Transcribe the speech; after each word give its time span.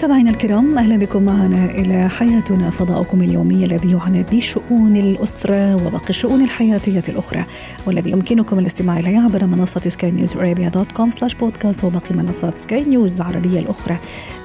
مستمعينا 0.00 0.30
الكرام 0.30 0.78
أهلا 0.78 0.96
بكم 0.96 1.22
معنا 1.22 1.64
إلى 1.64 2.08
حياتنا 2.08 2.70
فضاؤكم 2.70 3.22
اليومي 3.22 3.64
الذي 3.64 3.92
يعنى 3.92 4.22
بشؤون 4.22 4.96
الأسرة 4.96 5.74
وباقي 5.86 6.10
الشؤون 6.10 6.44
الحياتية 6.44 7.02
الأخرى 7.08 7.44
والذي 7.86 8.10
يمكنكم 8.10 8.58
الاستماع 8.58 8.98
إليه 8.98 9.18
عبر 9.20 9.46
منصة 9.46 9.80
Sky 9.80 10.10
News 10.10 10.36
Arabia 10.36 10.68
dot 10.68 10.92
com 10.92 11.10
slash 11.10 11.34
podcast 11.34 11.84
وباقي 11.84 12.14
منصات 12.14 12.58
سكاي 12.58 12.84
نيوز 12.84 13.20
العربية 13.20 13.60
الأخرى. 13.60 13.96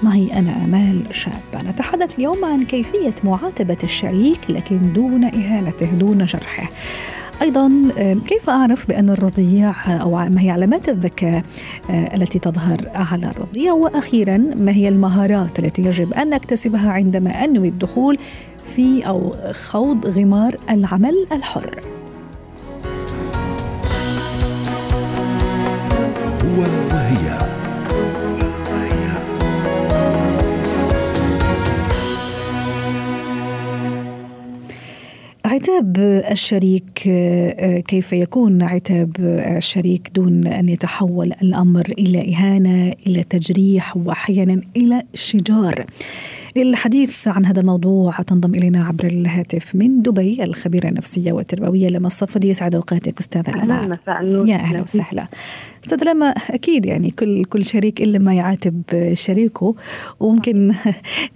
معي 0.03 0.33
أنا 0.33 0.65
آمال 0.65 1.03
شاب. 1.11 1.65
نتحدث 1.65 2.15
اليوم 2.15 2.45
عن 2.45 2.63
كيفية 2.63 3.15
معاتبة 3.23 3.77
الشريك 3.83 4.39
لكن 4.49 4.93
دون 4.93 5.23
اهانته 5.23 5.93
دون 5.93 6.25
جرحه. 6.25 6.69
أيضا 7.41 7.71
كيف 8.27 8.49
أعرف 8.49 8.87
بأن 8.87 9.09
الرضيع 9.09 10.01
أو 10.01 10.15
ما 10.15 10.41
هي 10.41 10.49
علامات 10.49 10.89
الذكاء 10.89 11.43
التي 11.89 12.39
تظهر 12.39 12.77
على 12.93 13.27
الرضيع؟ 13.27 13.73
وأخيرا 13.73 14.37
ما 14.37 14.71
هي 14.71 14.87
المهارات 14.87 15.59
التي 15.59 15.81
يجب 15.81 16.13
أن 16.13 16.29
نكتسبها 16.29 16.91
عندما 16.91 17.43
انوي 17.43 17.67
الدخول 17.67 18.17
في 18.75 19.07
أو 19.07 19.35
خوض 19.51 20.05
غمار 20.05 20.57
العمل 20.69 21.27
الحر؟ 21.31 21.81
هو 26.43 26.84
عتاب 35.55 35.97
الشريك 36.31 36.99
كيف 37.87 38.13
يكون 38.13 38.61
عتاب 38.61 39.15
الشريك 39.57 40.09
دون 40.15 40.47
أن 40.47 40.69
يتحول 40.69 41.31
الأمر 41.41 41.93
إلى 41.97 42.33
إهانة 42.33 42.93
إلى 43.07 43.23
تجريح 43.23 43.97
وأحيانا 43.97 44.61
إلى 44.77 45.03
شجار؟ 45.13 45.85
للحديث 46.55 47.27
عن 47.27 47.45
هذا 47.45 47.61
الموضوع 47.61 48.21
تنضم 48.21 48.55
إلينا 48.55 48.85
عبر 48.85 49.05
الهاتف 49.05 49.75
من 49.75 50.01
دبي 50.01 50.43
الخبيرة 50.43 50.87
النفسية 50.89 51.31
والتربوية 51.31 51.87
لما 51.87 52.07
الصفدي 52.07 52.49
يسعد 52.49 52.75
أوقاتك 52.75 53.19
أستاذة 53.19 53.51
لما. 53.51 53.87
مساء 53.87 54.21
النور 54.21 54.47
يا 54.47 54.55
أهلا 54.55 54.81
وسهلا. 54.81 55.27
أستاذ 55.83 56.03
لما 56.03 56.25
أكيد 56.29 56.85
يعني 56.85 57.11
كل 57.11 57.45
كل 57.45 57.65
شريك 57.65 58.01
إلا 58.01 58.19
ما 58.19 58.33
يعاتب 58.33 58.81
شريكه 59.13 59.75
وممكن 60.19 60.73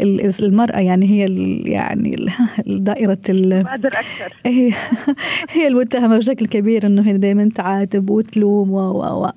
المرأة 0.40 0.80
يعني 0.80 1.06
هي 1.09 1.25
يعني 1.72 2.16
دائرة 2.67 3.20
بادر 3.28 3.88
أكثر. 3.88 4.34
هي 5.56 5.67
المتهمة 5.67 6.17
بشكل 6.17 6.45
كبير 6.45 6.88
إنه 6.88 7.02
هي 7.02 7.17
دائما 7.17 7.50
تعاتب 7.56 8.09
وتلوم 8.09 8.70
و. 8.72 9.30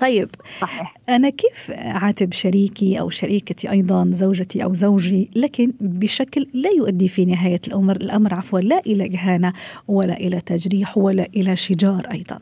طيب 0.00 0.28
صحيح. 0.60 0.94
أنا 1.08 1.30
كيف 1.30 1.70
أعاتب 1.70 2.32
شريكي 2.32 3.00
أو 3.00 3.10
شريكتي 3.10 3.70
أيضا 3.70 4.04
زوجتي 4.10 4.64
أو 4.64 4.74
زوجي؟ 4.74 5.30
لكن 5.36 5.72
بشكل 5.80 6.46
لا 6.54 6.70
يؤدي 6.70 7.08
في 7.08 7.24
نهاية 7.24 7.60
الأمر 7.68 7.96
الأمر 7.96 8.34
عفوا 8.34 8.60
لا 8.60 8.78
إلى 8.86 9.16
إهانة 9.16 9.52
ولا 9.88 10.16
إلى 10.16 10.40
تجريح 10.40 10.98
ولا 10.98 11.26
إلى 11.36 11.56
شجار 11.56 12.02
أيضا. 12.12 12.38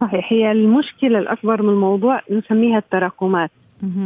صحيح. 0.00 0.32
هي 0.32 0.52
المشكلة 0.52 1.18
الأكبر 1.18 1.62
من 1.62 1.68
الموضوع 1.68 2.22
نسميها 2.30 2.78
التراكمات. 2.78 3.50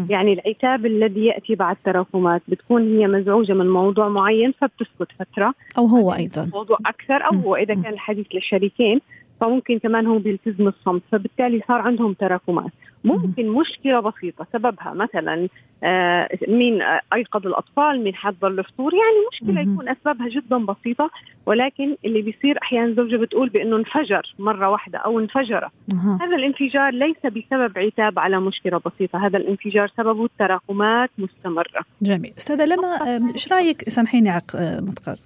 يعني 0.08 0.32
العتاب 0.32 0.86
الذي 0.86 1.24
يأتي 1.24 1.54
بعد 1.54 1.76
تراكمات 1.84 2.42
بتكون 2.48 2.98
هي 2.98 3.06
مزعوجة 3.06 3.52
من 3.52 3.70
موضوع 3.70 4.08
معين 4.08 4.52
فبتسكت 4.60 5.08
فترة. 5.18 5.54
أو 5.78 5.86
هو 5.86 6.12
أيضا. 6.12 6.50
موضوع 6.52 6.78
أكثر 6.86 7.14
أو 7.14 7.38
هو 7.38 7.56
إذا 7.56 7.74
كان 7.74 7.92
الحديث 7.92 8.26
للشريكين. 8.34 9.00
فممكن 9.42 9.78
كمان 9.78 10.06
هو 10.06 10.18
بيلتزم 10.18 10.68
الصمت 10.68 11.02
فبالتالي 11.12 11.62
صار 11.68 11.80
عندهم 11.80 12.12
تراكمات. 12.12 12.72
ممكن 13.04 13.48
مشكلة 13.48 14.00
بسيطة 14.00 14.46
سببها 14.52 14.92
مثلا 14.94 15.48
آه 15.84 16.28
مين 16.48 16.82
أيقظ 17.12 17.46
الأطفال 17.46 18.04
مين 18.04 18.14
حضر 18.14 18.48
الفطور 18.48 18.92
يعني 18.94 19.26
مشكلة 19.32 19.60
يكون 19.72 19.88
أسبابها 19.88 20.28
جدا 20.28 20.58
بسيطة 20.58 21.10
ولكن 21.46 21.96
اللي 22.04 22.22
بيصير 22.22 22.58
أحيانا 22.62 22.94
زوجة 22.94 23.16
بتقول 23.16 23.48
بأنه 23.48 23.76
انفجر 23.76 24.34
مرة 24.38 24.68
واحدة 24.70 24.98
أو 24.98 25.20
انفجر 25.20 25.68
هذا 26.20 26.36
الانفجار 26.36 26.92
ليس 26.92 27.16
بسبب 27.24 27.78
عتاب 27.78 28.18
على 28.18 28.40
مشكلة 28.40 28.80
بسيطة 28.86 29.26
هذا 29.26 29.38
الانفجار 29.38 29.92
سببه 29.96 30.28
تراكمات 30.38 31.10
مستمرة. 31.18 31.82
جميل. 32.02 32.32
أستاذة 32.38 32.64
لما 32.64 33.18
إيش 33.34 33.52
رأيك؟ 33.52 33.88
سامحيني 33.88 34.38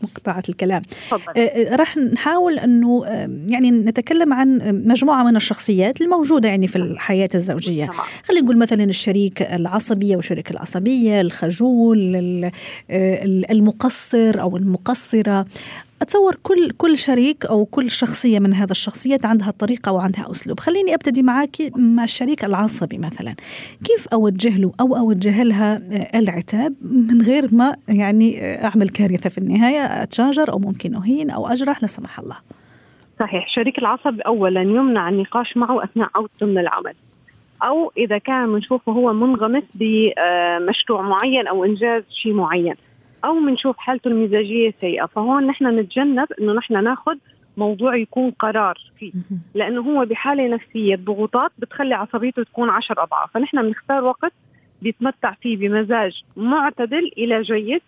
مقطعة 0.02 0.42
الكلام. 0.48 0.82
راح 1.78 1.96
نحاول 1.96 2.58
أنه 2.58 3.04
يعني 3.48 3.70
نتكلم 3.70 4.32
عن 4.32 4.58
مجموعة 4.86 5.24
من 5.24 5.36
الشخصيات 5.36 6.00
الموجودة 6.00 6.48
يعني 6.48 6.68
في 6.68 6.76
الحياة 6.76 7.28
الزوجية. 7.34 7.65
الزوجية 7.68 7.90
خلينا 8.24 8.44
نقول 8.44 8.58
مثلا 8.58 8.84
الشريك 8.84 9.42
العصبي 9.42 10.16
والشريك 10.16 10.50
العصبية 10.50 11.20
الخجول 11.20 12.16
المقصر 13.50 14.40
أو 14.40 14.56
المقصرة. 14.56 15.46
أتصور 16.02 16.36
كل 16.42 16.70
كل 16.70 16.98
شريك 16.98 17.46
أو 17.46 17.64
كل 17.64 17.90
شخصية 17.90 18.38
من 18.38 18.54
هذا 18.54 18.70
الشخصيات 18.70 19.26
عندها 19.26 19.50
طريقة 19.50 19.92
وعندها 19.92 20.32
أسلوب. 20.32 20.60
خليني 20.60 20.94
أبتدي 20.94 21.22
معك 21.22 21.56
مع 21.76 22.04
الشريك 22.04 22.44
العصبي 22.44 22.98
مثلا. 22.98 23.34
كيف 23.84 24.08
أوجه 24.08 24.58
له 24.58 24.72
أو 24.80 24.96
أوجه 24.96 25.42
لها 25.42 25.80
العتاب 26.18 26.74
من 26.82 27.22
غير 27.22 27.54
ما 27.54 27.76
يعني 27.88 28.40
أعمل 28.64 28.88
كارثة 28.88 29.30
في 29.30 29.38
النهاية 29.38 30.02
أتشاجر 30.02 30.52
أو 30.52 30.58
ممكن 30.58 30.94
أهين 30.94 31.30
أو 31.30 31.46
أجرح؟ 31.46 31.82
لا 31.82 31.88
سمح 31.88 32.18
الله. 32.18 32.36
صحيح. 33.20 33.48
شريك 33.54 33.78
العصبي 33.78 34.20
أولا 34.20 34.62
يمنع 34.62 35.08
النقاش 35.08 35.56
معه 35.56 35.84
أثناء 35.84 36.10
عودته 36.14 36.46
من 36.46 36.58
العمل. 36.58 36.94
أو 37.62 37.92
إذا 37.96 38.18
كان 38.18 38.52
بنشوفه 38.52 38.92
هو 38.92 39.12
منغمس 39.12 39.64
بمشروع 39.74 41.02
معين 41.02 41.46
أو 41.46 41.64
إنجاز 41.64 42.02
شيء 42.10 42.32
معين. 42.32 42.74
أو 43.24 43.40
بنشوف 43.40 43.78
حالته 43.78 44.08
المزاجية 44.08 44.74
سيئة. 44.80 45.06
فهون 45.06 45.46
نحن 45.46 45.78
نتجنب 45.78 46.28
إنه 46.40 46.52
نحن 46.52 46.84
ناخذ 46.84 47.16
موضوع 47.56 47.96
يكون 47.96 48.30
قرار 48.30 48.78
فيه. 48.98 49.12
لأنه 49.54 49.80
هو 49.80 50.04
بحالة 50.04 50.48
نفسية 50.48 50.96
ضغوطات 50.96 51.50
بتخلي 51.58 51.94
عصبيته 51.94 52.42
تكون 52.42 52.70
عشر 52.70 53.02
أضعاف. 53.02 53.30
فنحن 53.34 53.62
بنختار 53.62 54.04
وقت 54.04 54.32
بيتمتع 54.82 55.34
فيه 55.34 55.56
بمزاج 55.56 56.22
معتدل 56.36 57.10
إلى 57.18 57.42
جيد. 57.42 57.82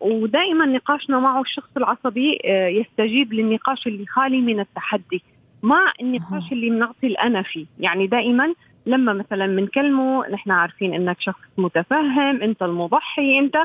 ودائما 0.00 0.66
نقاشنا 0.66 1.20
معه 1.20 1.40
الشخص 1.40 1.70
العصبي 1.76 2.38
يستجيب 2.44 3.32
للنقاش 3.32 3.86
اللي 3.86 4.06
خالي 4.06 4.40
من 4.40 4.60
التحدي 4.60 5.22
مع 5.62 5.92
النقاش 6.00 6.52
اللي 6.52 6.70
بنعطي 6.70 7.06
الأنا 7.06 7.42
فيه. 7.42 7.66
يعني 7.80 8.06
دائما 8.06 8.54
لما 8.88 9.12
مثلا 9.12 9.46
بنكلمه 9.46 10.28
نحن 10.28 10.50
عارفين 10.50 10.94
إنك 10.94 11.20
شخص 11.20 11.48
متفهم 11.58 12.42
أنت 12.42 12.62
المضحي 12.62 13.38
أنت 13.38 13.56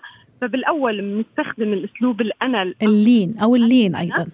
فبالأول 0.42 1.02
بنستخدم 1.02 1.74
الأسلوب 1.74 2.22
الأنا 2.22 2.74
اللين 2.84 3.36
أو 3.44 3.56
اللين 3.56 3.96
أيضا. 3.96 4.28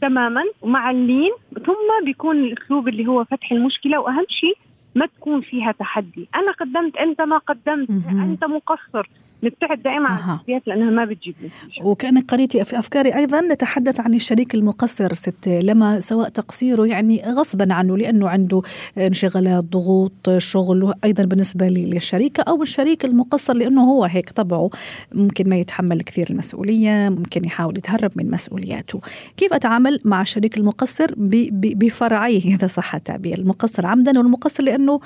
تماما 0.00 0.42
ومع 0.62 0.90
اللين 0.90 1.32
ثم 1.66 2.04
بيكون 2.04 2.36
الأسلوب 2.44 2.88
اللي 2.88 3.06
هو 3.06 3.24
فتح 3.24 3.52
المشكلة 3.52 4.00
وأهم 4.00 4.24
شيء 4.28 4.56
ما 4.94 5.06
تكون 5.06 5.40
فيها 5.40 5.72
تحدي. 5.72 6.28
أنا 6.34 6.52
قدمت 6.52 6.96
أنت 6.96 7.20
ما 7.20 7.38
قدمت. 7.38 7.90
أنت 8.10 8.44
مقصر. 8.44 9.08
نبتعد 9.44 9.82
دائما 9.82 10.08
عن 10.08 10.34
السلبيات 10.34 10.62
لأنها 10.66 10.90
ما 10.90 11.04
بتجيب 11.04 11.34
نتيجه 11.38 11.84
وكانك 11.86 12.30
قريتي 12.30 12.64
في 12.64 12.78
أفكاري 12.78 13.14
أيضا 13.14 13.40
نتحدث 13.40 14.00
عن 14.00 14.14
الشريك 14.14 14.54
المقصر 14.54 15.14
ست 15.14 15.48
لما 15.48 16.00
سواء 16.00 16.28
تقصيره 16.28 16.86
يعني 16.86 17.22
غصبا 17.26 17.74
عنه 17.74 17.96
لأنه 17.96 18.28
عنده 18.28 18.62
انشغالات 18.98 19.64
ضغوط 19.64 20.30
شغل 20.38 20.92
أيضا 21.04 21.24
بالنسبة 21.24 21.68
للشريكة 21.68 22.42
أو 22.42 22.62
الشريك 22.62 23.04
المقصر 23.04 23.54
لأنه 23.54 23.82
هو 23.82 24.04
هيك 24.04 24.30
طبعه. 24.30 24.70
ممكن 25.12 25.50
ما 25.50 25.56
يتحمل 25.56 26.00
كثير 26.00 26.26
المسؤولية 26.30 27.08
ممكن 27.08 27.44
يحاول 27.44 27.78
يتهرب 27.78 28.10
من 28.16 28.30
مسؤولياته. 28.30 29.00
كيف 29.36 29.52
أتعامل 29.52 30.00
مع 30.04 30.22
الشريك 30.22 30.56
المقصر 30.56 31.06
بفرعيه 31.52 32.54
إذا 32.54 32.66
صح 32.66 32.94
التعبير؟ 32.94 33.38
المقصر 33.38 33.86
عمدا 33.86 34.18
والمقصر 34.18 34.62
لأنه 34.62 35.00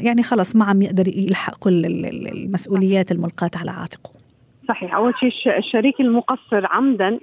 يعني 0.00 0.22
خلص 0.22 0.56
ما 0.56 0.64
عم 0.64 0.82
يقدر 0.82 1.08
يلحق 1.08 1.56
كل 1.58 1.86
المسؤوليات 1.86 3.12
الملقاة 3.12 3.50
على 3.56 3.70
عاتقه 3.82 4.10
صحيح. 4.68 4.94
أول 4.94 5.14
شيء 5.18 5.58
الشريك 5.58 6.00
المقصر 6.00 6.66
عمدا 6.66 7.20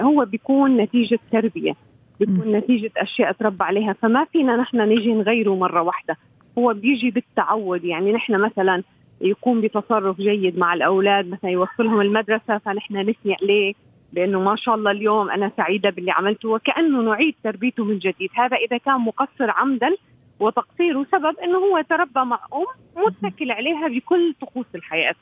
هو 0.00 0.24
بيكون 0.24 0.76
نتيجة 0.76 1.18
تربية 1.32 1.72
بيكون 2.20 2.52
نتيجة 2.52 2.90
أشياء 2.96 3.32
تربى 3.32 3.64
عليها. 3.64 3.92
فما 3.92 4.24
فينا 4.24 4.56
نحن 4.56 4.88
نيجي 4.88 5.14
نغيره 5.14 5.54
مرة 5.54 5.82
واحدة. 5.82 6.16
هو 6.58 6.74
بيجي 6.74 7.10
بالتعود. 7.10 7.84
يعني 7.84 8.12
نحن 8.12 8.40
مثلا 8.40 8.82
يقوم 9.20 9.60
بتصرف 9.60 10.16
جيد 10.16 10.58
مع 10.58 10.74
الأولاد 10.74 11.28
مثلا 11.28 11.50
يوصلهم 11.50 12.00
المدرسة 12.00 12.58
فنحن 12.58 12.96
نثني 12.96 13.36
عليه 13.42 13.74
بانه 14.12 14.40
ما 14.40 14.56
شاء 14.56 14.74
الله 14.74 14.90
اليوم 14.90 15.30
أنا 15.30 15.52
سعيدة 15.56 15.90
باللي 15.90 16.10
عملته 16.10 16.48
وكأنه 16.48 17.02
نعيد 17.02 17.34
تربيته 17.44 17.84
من 17.84 17.98
جديد. 17.98 18.30
هذا 18.34 18.56
إذا 18.56 18.78
كان 18.78 19.00
مقصر 19.00 19.50
عمدا 19.50 19.96
وتقصيره 20.40 21.06
سبب 21.12 21.38
إنه 21.44 21.58
هو 21.58 21.80
تربى 21.88 22.20
مع 22.20 22.40
أم 22.54 23.02
متكل 23.06 23.50
عليها 23.50 23.88
بكل 23.88 24.34
طقوس 24.40 24.66
الحياة. 24.74 25.14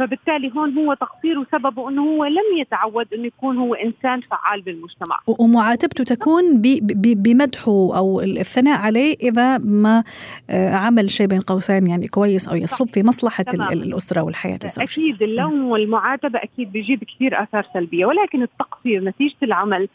فبالتالي 0.00 0.52
هون 0.56 0.78
هو 0.78 0.94
تقصيره 0.94 1.46
سببه 1.52 1.88
إنه 1.88 2.02
هو 2.02 2.24
لم 2.24 2.58
يتعود 2.58 3.14
إنه 3.14 3.26
يكون 3.26 3.56
هو 3.56 3.74
إنسان 3.74 4.20
فعال 4.20 4.62
بالمجتمع. 4.62 5.18
ومعاتبته 5.40 6.04
تكون 6.04 6.62
بمدحه 6.94 7.96
أو 7.96 8.20
الثناء 8.20 8.80
عليه 8.80 9.16
إذا 9.22 9.58
ما 9.58 10.04
آه، 10.50 10.74
عمل 10.74 11.10
شيء 11.10 11.26
بين 11.26 11.40
قوسين 11.40 11.86
يعني 11.86 12.08
كويس 12.08 12.48
أو 12.48 12.56
يصب 12.56 12.88
في 12.88 13.02
مصلحة 13.02 13.44
تمام. 13.44 13.72
الأسرة 13.72 14.22
والحياة 14.22 14.58
الزوجية. 14.64 15.12
أكيد 15.12 15.22
اللوم 15.22 15.64
والمعاتبة 15.64 16.38
أكيد 16.38 16.72
بيجيب 16.72 17.04
كثير 17.04 17.42
آثار 17.42 17.66
سلبية 17.74 18.06
ولكن 18.06 18.42
التقصير 18.42 19.04
نتيجة 19.04 19.36
العمل 19.42 19.88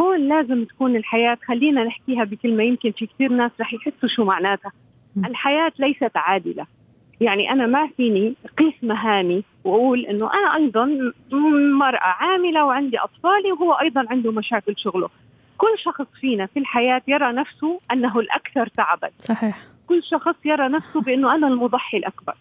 هون 0.00 0.28
لازم 0.28 0.64
تكون 0.64 0.96
الحياة 0.96 1.38
خلينا 1.46 1.84
نحكيها 1.84 2.24
بكلمة 2.24 2.62
يمكن 2.62 2.92
في 2.92 3.06
كثير 3.06 3.32
ناس 3.32 3.50
رح 3.60 3.74
يحسوا 3.74 4.08
شو 4.08 4.24
معناتها. 4.24 4.72
الحياة 5.16 5.72
ليست 5.78 6.16
عادلة. 6.16 6.66
يعني 7.20 7.52
أنا 7.52 7.66
ما 7.66 7.88
فيني 7.96 8.34
قيس 8.58 8.74
مهامي 8.82 9.44
وأقول 9.64 10.06
إنه 10.06 10.30
أنا 10.34 10.56
أيضا 10.56 11.12
مرأة 11.78 11.98
عاملة 12.00 12.64
وعندي 12.64 12.98
اطفالي 12.98 13.52
وهو 13.52 13.72
أيضا 13.72 14.06
عنده 14.10 14.32
مشاكل 14.32 14.74
شغله. 14.76 15.08
كل 15.58 15.78
شخص 15.84 16.06
فينا 16.20 16.46
في 16.46 16.58
الحياة 16.58 17.02
يرى 17.08 17.32
نفسه 17.32 17.80
أنه 17.92 18.18
الأكثر 18.18 18.66
تعبا. 18.66 19.10
صحيح. 19.18 19.58
كل 19.86 20.02
شخص 20.02 20.34
يرى 20.44 20.68
نفسه 20.68 21.00
بأنه 21.00 21.34
أنا 21.34 21.46
المضحي 21.46 21.96
الأكبر. 21.98 22.34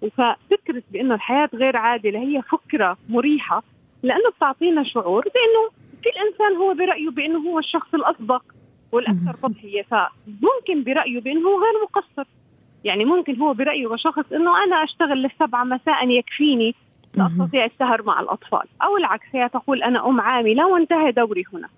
ففكره 0.00 0.82
بأنه 0.92 1.14
الحياة 1.14 1.48
غير 1.54 1.76
عادلة 1.76 2.18
هي 2.18 2.42
فكرة 2.42 2.96
مريحة 3.08 3.62
لأنه 4.02 4.30
بتعطينا 4.36 4.84
شعور 4.84 5.22
بأنه 5.22 5.84
كل 6.04 6.10
انسان 6.10 6.56
هو 6.56 6.74
برأيه 6.74 7.10
بأنه 7.10 7.38
هو 7.38 7.58
الشخص 7.58 7.94
الأسبق 7.94 8.42
والأكثر 8.92 9.34
تضحية. 9.42 9.82
فممكن 9.82 10.84
برأيه 10.84 11.20
بأنه 11.20 11.48
هو 11.48 11.62
غير 11.62 11.82
مقصر. 11.82 12.28
يعني 12.84 13.04
ممكن 13.04 13.40
هو 13.40 13.52
برأيه 13.54 13.88
كشخص 13.88 14.32
أنه 14.32 14.64
أنا 14.64 14.84
أشتغل 14.84 15.22
للسبعة 15.22 15.64
مساء 15.64 16.08
يكفيني 16.08 16.74
لأستطيع 17.14 17.64
السهر 17.64 18.02
مع 18.02 18.20
الأطفال. 18.20 18.62
أو 18.82 18.96
العكس 18.96 19.26
هي 19.32 19.48
تقول 19.48 19.82
أنا 19.82 20.08
أم 20.08 20.20
عاملة 20.20 20.66
وانتهى 20.66 21.12
دوري 21.12 21.44
هنا. 21.52 21.68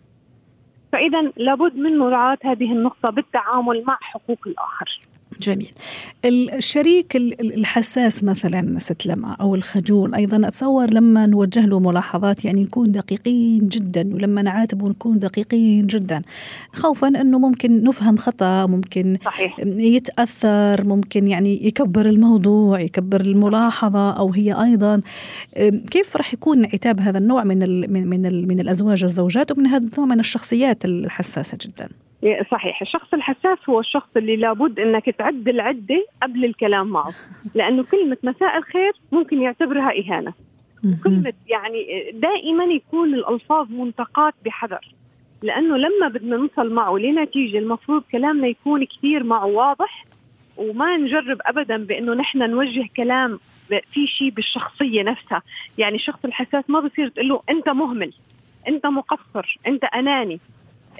فإذا 0.92 1.32
لابد 1.36 1.76
من 1.76 1.98
مراعاة 1.98 2.38
هذه 2.44 2.72
النقطة 2.72 3.10
بالتعامل 3.10 3.84
مع 3.86 3.98
حقوق 4.00 4.38
الآخر. 4.46 5.00
جميل. 5.42 5.72
الشريك 6.24 7.16
الحساس 7.16 8.24
مثلا 8.24 8.78
ست 8.78 9.06
لمعة 9.06 9.36
أو 9.40 9.54
الخجول 9.54 10.14
أيضا 10.14 10.48
أتصور 10.48 10.90
لما 10.90 11.26
نوجه 11.26 11.66
له 11.66 11.80
ملاحظات 11.80 12.44
يعني 12.44 12.62
نكون 12.62 12.92
دقيقين 12.92 13.68
جدا 13.68 14.14
ولما 14.14 14.42
نعاتبه 14.42 14.88
نكون 14.88 15.18
دقيقين 15.18 15.86
جدا. 15.86 16.22
خوفا 16.72 17.08
أنه 17.08 17.38
ممكن 17.38 17.84
نفهم 17.84 18.16
خطأ 18.16 18.66
ممكن 18.66 19.18
صحيح. 19.24 19.60
يتأثر 19.66 20.88
ممكن 20.88 21.28
يعني 21.28 21.66
يكبر 21.66 22.06
الموضوع 22.06 22.80
يكبر 22.80 23.20
الملاحظة 23.20 24.10
أو 24.10 24.30
هي 24.30 24.62
أيضا. 24.62 25.00
كيف 25.90 26.16
راح 26.16 26.34
يكون 26.34 26.66
عتاب 26.66 27.00
هذا 27.00 27.18
النوع 27.18 27.44
من 27.44 27.62
ال 27.62 27.92
من 28.08 28.26
ال 28.26 28.48
من 28.48 28.60
الأزواج 28.60 29.02
والزوجات 29.04 29.52
ومن 29.52 29.66
هذا 29.66 29.88
النوع 29.88 30.06
من 30.06 30.20
الشخصيات 30.20 30.84
الحساسة 30.84 31.58
جدا؟ 31.60 31.88
صحيح. 32.50 32.82
الشخص 32.82 33.14
الحساس 33.14 33.58
هو 33.68 33.80
الشخص 33.80 34.08
اللي 34.16 34.36
لابد 34.36 34.80
إنك 34.80 35.10
تعد 35.10 35.48
العدة 35.48 36.06
قبل 36.22 36.44
الكلام 36.44 36.86
معه. 36.86 37.12
لأنه 37.54 37.84
كلمة 37.84 38.16
مساء 38.22 38.58
الخير 38.58 38.92
ممكن 39.12 39.42
يعتبرها 39.42 39.90
إهانة. 39.98 40.32
كلمة 41.04 41.32
يعني 41.48 42.10
دائما 42.14 42.64
يكون 42.64 43.14
الألفاظ 43.14 43.70
منتقات 43.70 44.34
بحذر. 44.44 44.94
لأنه 45.42 45.76
لما 45.76 46.08
بدنا 46.08 46.36
نوصل 46.36 46.72
معه 46.72 46.96
لنتيجة 46.96 47.58
المفروض 47.58 48.02
كلامنا 48.12 48.46
يكون 48.46 48.84
كثير 48.84 49.24
معه 49.24 49.46
واضح 49.46 50.04
وما 50.56 50.96
نجرب 50.96 51.38
ابدا 51.40 51.76
بإنه 51.76 52.14
نحن 52.14 52.50
نوجه 52.50 52.88
كلام 52.96 53.38
في 53.68 54.06
شيء 54.06 54.30
بالشخصية 54.30 55.02
نفسها. 55.02 55.42
يعني 55.78 55.96
الشخص 55.96 56.24
الحساس 56.24 56.64
ما 56.68 56.80
بصير 56.80 57.08
تقول 57.08 57.28
له 57.28 57.42
أنت 57.50 57.68
مهمل 57.68 58.12
أنت 58.68 58.86
مقصر 58.86 59.58
أنت 59.66 59.84
أناني. 59.84 60.40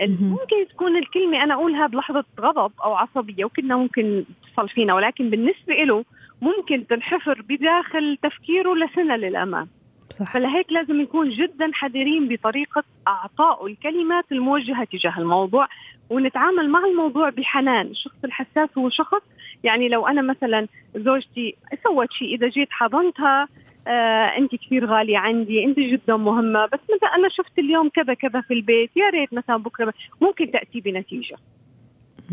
ممكن 0.00 0.68
تكون 0.70 0.96
الكلمة 0.96 1.42
أنا 1.42 1.54
أقولها 1.54 1.86
بلحظة 1.86 2.24
غضب 2.40 2.72
أو 2.84 2.94
عصبية 2.94 3.44
وكنا 3.44 3.76
ممكن 3.76 4.24
تصل 4.52 4.68
فينا 4.68 4.94
ولكن 4.94 5.30
بالنسبة 5.30 5.74
له 5.74 6.04
ممكن 6.42 6.86
تنحفر 6.86 7.42
بداخل 7.48 8.18
تفكيره 8.22 8.74
لسنة 8.74 9.16
للأمام. 9.16 9.68
صح. 10.10 10.32
فلهيك 10.32 10.72
لازم 10.72 11.00
نكون 11.00 11.30
جدا 11.30 11.70
حذرين 11.72 12.28
بطريقة 12.28 12.84
أعطائه 13.08 13.66
الكلمات 13.66 14.24
الموجهة 14.32 14.84
تجاه 14.84 15.18
الموضوع 15.18 15.68
ونتعامل 16.10 16.70
مع 16.70 16.84
الموضوع 16.84 17.30
بحنان. 17.30 17.86
الشخص 17.86 18.16
الحساس 18.24 18.68
هو 18.78 18.88
شخص 18.88 19.22
يعني 19.64 19.88
لو 19.88 20.06
أنا 20.06 20.22
مثلا 20.22 20.66
زوجتي 20.96 21.56
سوت 21.84 22.12
شيء 22.12 22.34
إذا 22.34 22.48
جيت 22.48 22.68
حضنتها 22.70 23.48
آه 23.86 24.38
انت 24.38 24.54
كثير 24.54 24.86
غاليه 24.86 25.18
عندي 25.18 25.64
انت 25.64 25.78
جدا 25.78 26.16
مهمة 26.16 26.66
بس 26.66 26.80
مثلا 26.96 27.08
أنا 27.16 27.28
شفت 27.28 27.58
اليوم 27.58 27.88
كذا 27.88 28.14
كذا 28.14 28.40
في 28.40 28.54
البيت 28.54 28.90
يا 28.96 29.10
ريت 29.10 29.34
مثلا 29.34 29.56
بكرة 29.56 29.94
ممكن 30.20 30.50
تأتي 30.50 30.80
بنتيجة. 30.80 31.36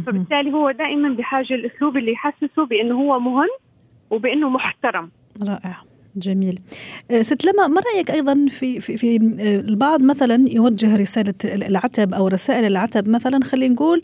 فبالتالي 0.05 0.53
هو 0.53 0.71
دائما 0.71 1.09
بحاجة 1.09 1.53
الاسلوب 1.53 1.97
اللي 1.97 2.11
يحسسه 2.11 2.65
بأنه 2.65 2.95
هو 2.95 3.19
مهم 3.19 3.49
وبأنه 4.09 4.49
محترم. 4.49 5.11
رائع. 5.47 5.75
جميل. 6.15 6.59
آه، 7.11 7.21
ست 7.21 7.45
لما 7.45 7.67
ما 7.67 7.81
رأيك 7.93 8.11
أيضا 8.11 8.45
في 8.49 8.79
في 8.79 8.97
في 8.97 9.15
آه، 9.15 9.59
البعض 9.59 10.01
مثلا 10.01 10.45
يوجه 10.49 10.95
رسالة 10.95 11.33
العتب 11.43 12.13
أو 12.13 12.27
رسائل 12.27 12.65
العتب 12.65 13.09
مثلا 13.09 13.43
خلينا 13.43 13.73
نقول 13.73 14.01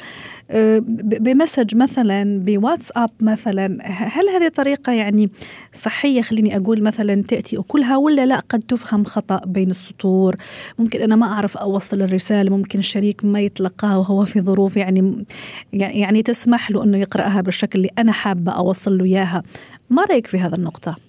آه، 0.52 0.82
بمسج 1.20 1.76
مثلا 1.76 2.40
بواتساب 2.40 3.10
مثلا. 3.22 3.78
هل 3.86 4.30
هذه 4.30 4.48
طريقة 4.48 4.94
يعني 4.94 5.30
صحية؟ 5.74 6.22
خليني 6.22 6.58
أقول 6.58 6.84
مثلا 6.84 7.24
تأتي 7.24 7.58
أكلها 7.58 7.98
ولا 7.98 8.26
لا؟ 8.26 8.40
قد 8.40 8.60
تفهم 8.60 9.04
خطأ 9.04 9.42
بين 9.46 9.70
السطور. 9.70 10.36
ممكن 10.80 11.02
أنا 11.02 11.16
ما 11.16 11.26
أعرف 11.26 11.58
أوصل 11.58 12.02
الرسالة 12.02 12.58
ممكن 12.58 12.80
الشريك 12.80 13.26
ما 13.26 13.40
يتلقاها 13.40 13.98
وهو 13.98 14.26
في 14.26 14.42
ظروف 14.42 14.78
يعني 14.78 15.26
يعني 15.74 16.24
تسمح 16.24 16.72
له 16.72 16.84
أنه 16.84 16.98
يقرأها 16.98 17.42
بالشكل 17.42 17.80
اللي 17.80 17.90
أنا 17.98 18.12
حابة 18.12 18.52
أوصل 18.52 18.98
له 18.98 19.06
إياها. 19.06 19.44
ما 19.90 20.04
رأيك 20.04 20.28
في 20.28 20.40
هذا 20.40 20.56
النقطة؟ 20.56 21.09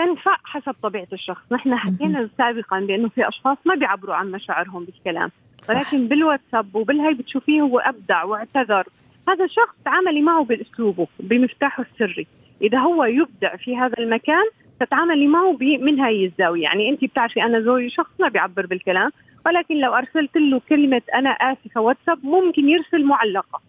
تنفع 0.00 0.36
حسب 0.44 0.74
طبيعة 0.82 1.06
الشخص، 1.12 1.52
نحن 1.52 1.76
حكينا 1.76 2.28
سابقا 2.38 2.80
بأنه 2.80 3.08
في 3.08 3.28
أشخاص 3.28 3.58
ما 3.64 3.74
بيعبروا 3.74 4.14
عن 4.14 4.30
مشاعرهم 4.30 4.84
بالكلام،. 4.84 5.30
ولكن 5.70 6.08
بالواتساب 6.08 6.74
وبالهي 6.74 7.14
بتشوفيه 7.14 7.60
هو 7.60 7.78
أبدع 7.78 8.24
واعتذر، 8.24 8.84
هذا 9.28 9.46
شخص 9.46 9.74
تعاملي 9.84 10.22
معه 10.22 10.44
باسلوبه 10.44 11.06
بمفتاحه 11.20 11.86
السري، 11.92 12.26
إذا 12.62 12.78
هو 12.78 13.04
يبدع 13.04 13.56
في 13.56 13.76
هذا 13.76 13.94
المكان 13.98 14.44
تتعاملي 14.80 15.26
معه 15.26 15.56
من 15.60 16.00
هاي 16.00 16.24
الزاوية، 16.24 16.62
يعني 16.62 16.90
انت 16.90 17.04
بتعرفي 17.04 17.42
أنا 17.42 17.60
زوجي 17.60 17.90
شخص 17.90 18.20
ما 18.20 18.28
بيعبر 18.28 18.66
بالكلام، 18.66 19.10
ولكن 19.46 19.74
لو 19.74 19.94
أرسلت 19.94 20.36
له 20.36 20.60
كلمة 20.68 21.02
أنا 21.14 21.30
آسفة 21.30 21.80
واتساب 21.80 22.18
ممكن 22.24 22.68
يرسل 22.68 23.04
معلقة. 23.04 23.60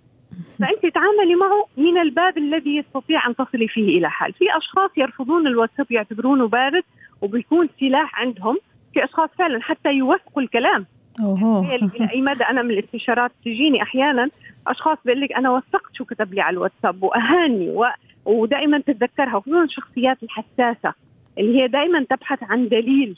فأنت 0.59 0.93
تعاملي 0.93 1.35
معه 1.35 1.65
من 1.77 1.97
الباب 1.97 2.37
الذي 2.37 2.75
يستطيع 2.75 3.27
أن 3.27 3.35
تصلي 3.35 3.67
فيه 3.67 3.97
إلى 3.97 4.09
حل، 4.09 4.33
في 4.33 4.45
أشخاص 4.57 4.89
يرفضون 4.97 5.47
الواتساب 5.47 5.91
يعتبرونه 5.91 6.47
بارد 6.47 6.83
وبيكون 7.21 7.69
سلاح 7.79 8.19
عندهم، 8.19 8.57
في 8.93 9.03
أشخاص 9.03 9.29
فعلا 9.37 9.61
حتى 9.61 9.89
يوثقوا 9.89 10.41
الكلام. 10.41 10.85
اوه 11.19 11.75
إلى 11.75 12.11
أي 12.11 12.21
مدى؟ 12.21 12.43
أنا 12.43 12.61
من 12.61 12.71
الاستشارات 12.71 13.31
تجيني 13.45 13.81
أحيانا 13.81 14.29
أشخاص 14.67 14.97
بيقول 15.05 15.21
لك 15.21 15.31
أنا 15.33 15.51
وثقت 15.51 15.95
شو 15.95 16.05
كتب 16.05 16.33
لي 16.33 16.41
على 16.41 16.53
الواتساب 16.53 17.03
وأهاني 17.03 17.69
و... 17.69 17.85
ودائما 18.25 18.79
تتذكرها 18.79 19.39
خصوصا 19.39 19.63
الشخصيات 19.63 20.23
الحساسة 20.23 20.93
اللي 21.37 21.61
هي 21.61 21.67
دائما 21.67 22.03
تبحث 22.03 22.43
عن 22.43 22.67
دليل 22.67 23.15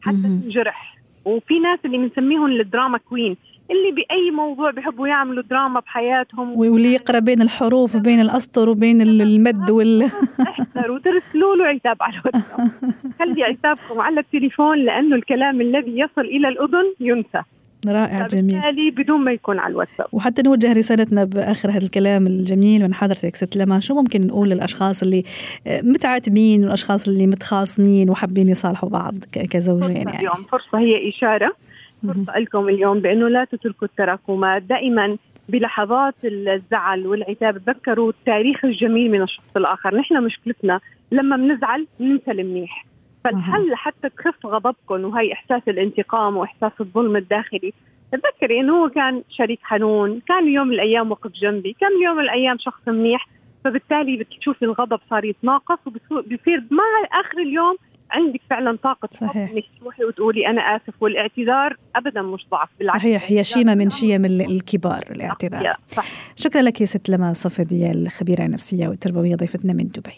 حتى 0.00 0.22
تنجرح. 0.22 0.96
وفي 1.24 1.58
ناس 1.58 1.78
اللي 1.84 1.98
بنسميهم 1.98 2.46
الدراما 2.60 2.98
كوين. 2.98 3.36
اللي 3.70 3.90
بأي 3.90 4.30
موضوع 4.30 4.70
بيحبوا 4.70 5.08
يعملوا 5.08 5.42
دراما 5.42 5.80
بحياتهم. 5.80 6.58
واللي 6.58 6.94
يقرأ 6.94 7.18
بين 7.18 7.42
الحروف 7.42 7.94
وبين 7.94 8.20
الأسطر 8.20 8.68
وبين 8.68 9.00
المد 9.00 9.70
وال 9.76 10.10
احذروا 10.40 10.98
ترسلوا 10.98 11.56
له 11.56 11.64
عتاب 11.64 11.96
على 12.00 12.14
الواتساب. 12.14 12.68
خلي 13.18 13.42
عتابكم 13.42 14.00
على 14.00 14.20
التليفون 14.20 14.78
لأنه 14.78 15.16
الكلام 15.16 15.60
الذي 15.60 15.98
يصل 15.98 16.20
إلى 16.20 16.48
الأذن 16.48 16.94
ينسى. 17.00 17.42
رائع 17.88 18.26
جميل. 18.26 18.54
بالتالي 18.54 18.90
بدون 18.90 19.20
ما 19.20 19.32
يكون 19.32 19.58
على 19.58 19.70
الواتساب. 19.70 20.06
وحتى 20.12 20.42
نوجه 20.42 20.72
رسالتنا 20.72 21.24
بآخر 21.24 21.70
هذا 21.70 21.84
الكلام 21.84 22.26
الجميل 22.26 22.82
من 22.82 22.94
حضرتك 22.94 23.36
ست 23.36 23.56
لما 23.56 23.80
شو 23.80 23.94
ممكن 23.94 24.26
نقول 24.26 24.48
للأشخاص 24.48 25.02
اللي 25.02 25.24
متعاتبين 25.66 26.64
والأشخاص 26.64 27.08
اللي 27.08 27.26
متخاصمين 27.26 28.10
وحابين 28.10 28.48
يصالحوا 28.48 28.88
بعض 28.88 29.14
كزوجين 29.50 29.96
يعني؟ 29.96 30.18
اليوم 30.18 30.44
فرصة 30.50 30.78
هي 30.78 31.08
إشارة. 31.08 31.65
فرصة 32.02 32.38
لكم 32.38 32.68
اليوم 32.68 33.00
بأنه 33.00 33.28
لا 33.28 33.44
تتركوا 33.44 33.88
التراكمات 33.88 34.62
دائما 34.62 35.16
بلحظات 35.48 36.14
الزعل 36.24 37.06
والعتاب 37.06 37.58
تذكروا 37.58 38.10
التاريخ 38.10 38.64
الجميل 38.64 39.10
من 39.10 39.22
الشخص 39.22 39.56
الآخر. 39.56 39.96
نحن 39.96 40.22
مشكلتنا 40.22 40.80
لما 41.12 41.36
بنزعل 41.36 41.86
ننسى 42.00 42.30
المنيح. 42.30 42.86
فالحل 43.24 43.74
حتى 43.74 44.08
تخف 44.08 44.46
غضبكم 44.46 45.04
وهي 45.04 45.32
إحساس 45.32 45.62
الانتقام 45.68 46.36
وإحساس 46.36 46.72
الظلم 46.80 47.16
الداخلي. 47.16 47.72
تذكري 48.12 48.60
إنه 48.60 48.82
هو 48.82 48.88
كان 48.88 49.22
شريك 49.30 49.58
حنون، 49.62 50.20
كان 50.28 50.48
يوم 50.48 50.66
من 50.66 50.74
الأيام 50.74 51.10
وقف 51.10 51.30
جنبي، 51.32 51.76
كان 51.80 52.02
يوم 52.02 52.16
من 52.16 52.24
الأيام 52.24 52.58
شخص 52.58 52.88
منيح، 52.88 53.28
فبالتالي 53.64 54.16
بتشوفي 54.16 54.64
الغضب 54.64 55.00
صار 55.10 55.24
يتناقص 55.24 55.78
وبصير 55.86 56.62
مع 56.70 57.20
آخر 57.20 57.38
اليوم 57.38 57.76
عندك 58.10 58.40
فعلا 58.50 58.78
طاقة 58.82 59.08
صحيح. 59.12 59.50
إنك 59.50 59.64
تروحي 59.80 60.04
وتقولي 60.04 60.46
أنا 60.46 60.60
آسف 60.76 61.02
والاعتذار 61.02 61.76
ابدا 61.96 62.22
مش 62.22 62.46
ضعف 62.50 62.68
بالعكس 62.78 62.98
صحيح 62.98 63.24
هي 63.30 63.44
شيمه 63.44 63.74
من 63.74 63.90
شيم 63.90 64.24
الكبار 64.24 65.02
الاعتذار 65.10 65.76
صح. 65.90 66.06
شكرا 66.36 66.62
لك 66.62 66.80
يا 66.80 66.86
ست 66.86 67.08
لما 67.08 67.32
صفدي 67.32 67.90
الخبيرة 67.90 68.44
النفسية 68.44 68.88
والتربوية 68.88 69.34
ضيفتنا 69.34 69.72
من 69.72 69.88
دبي 69.88 70.12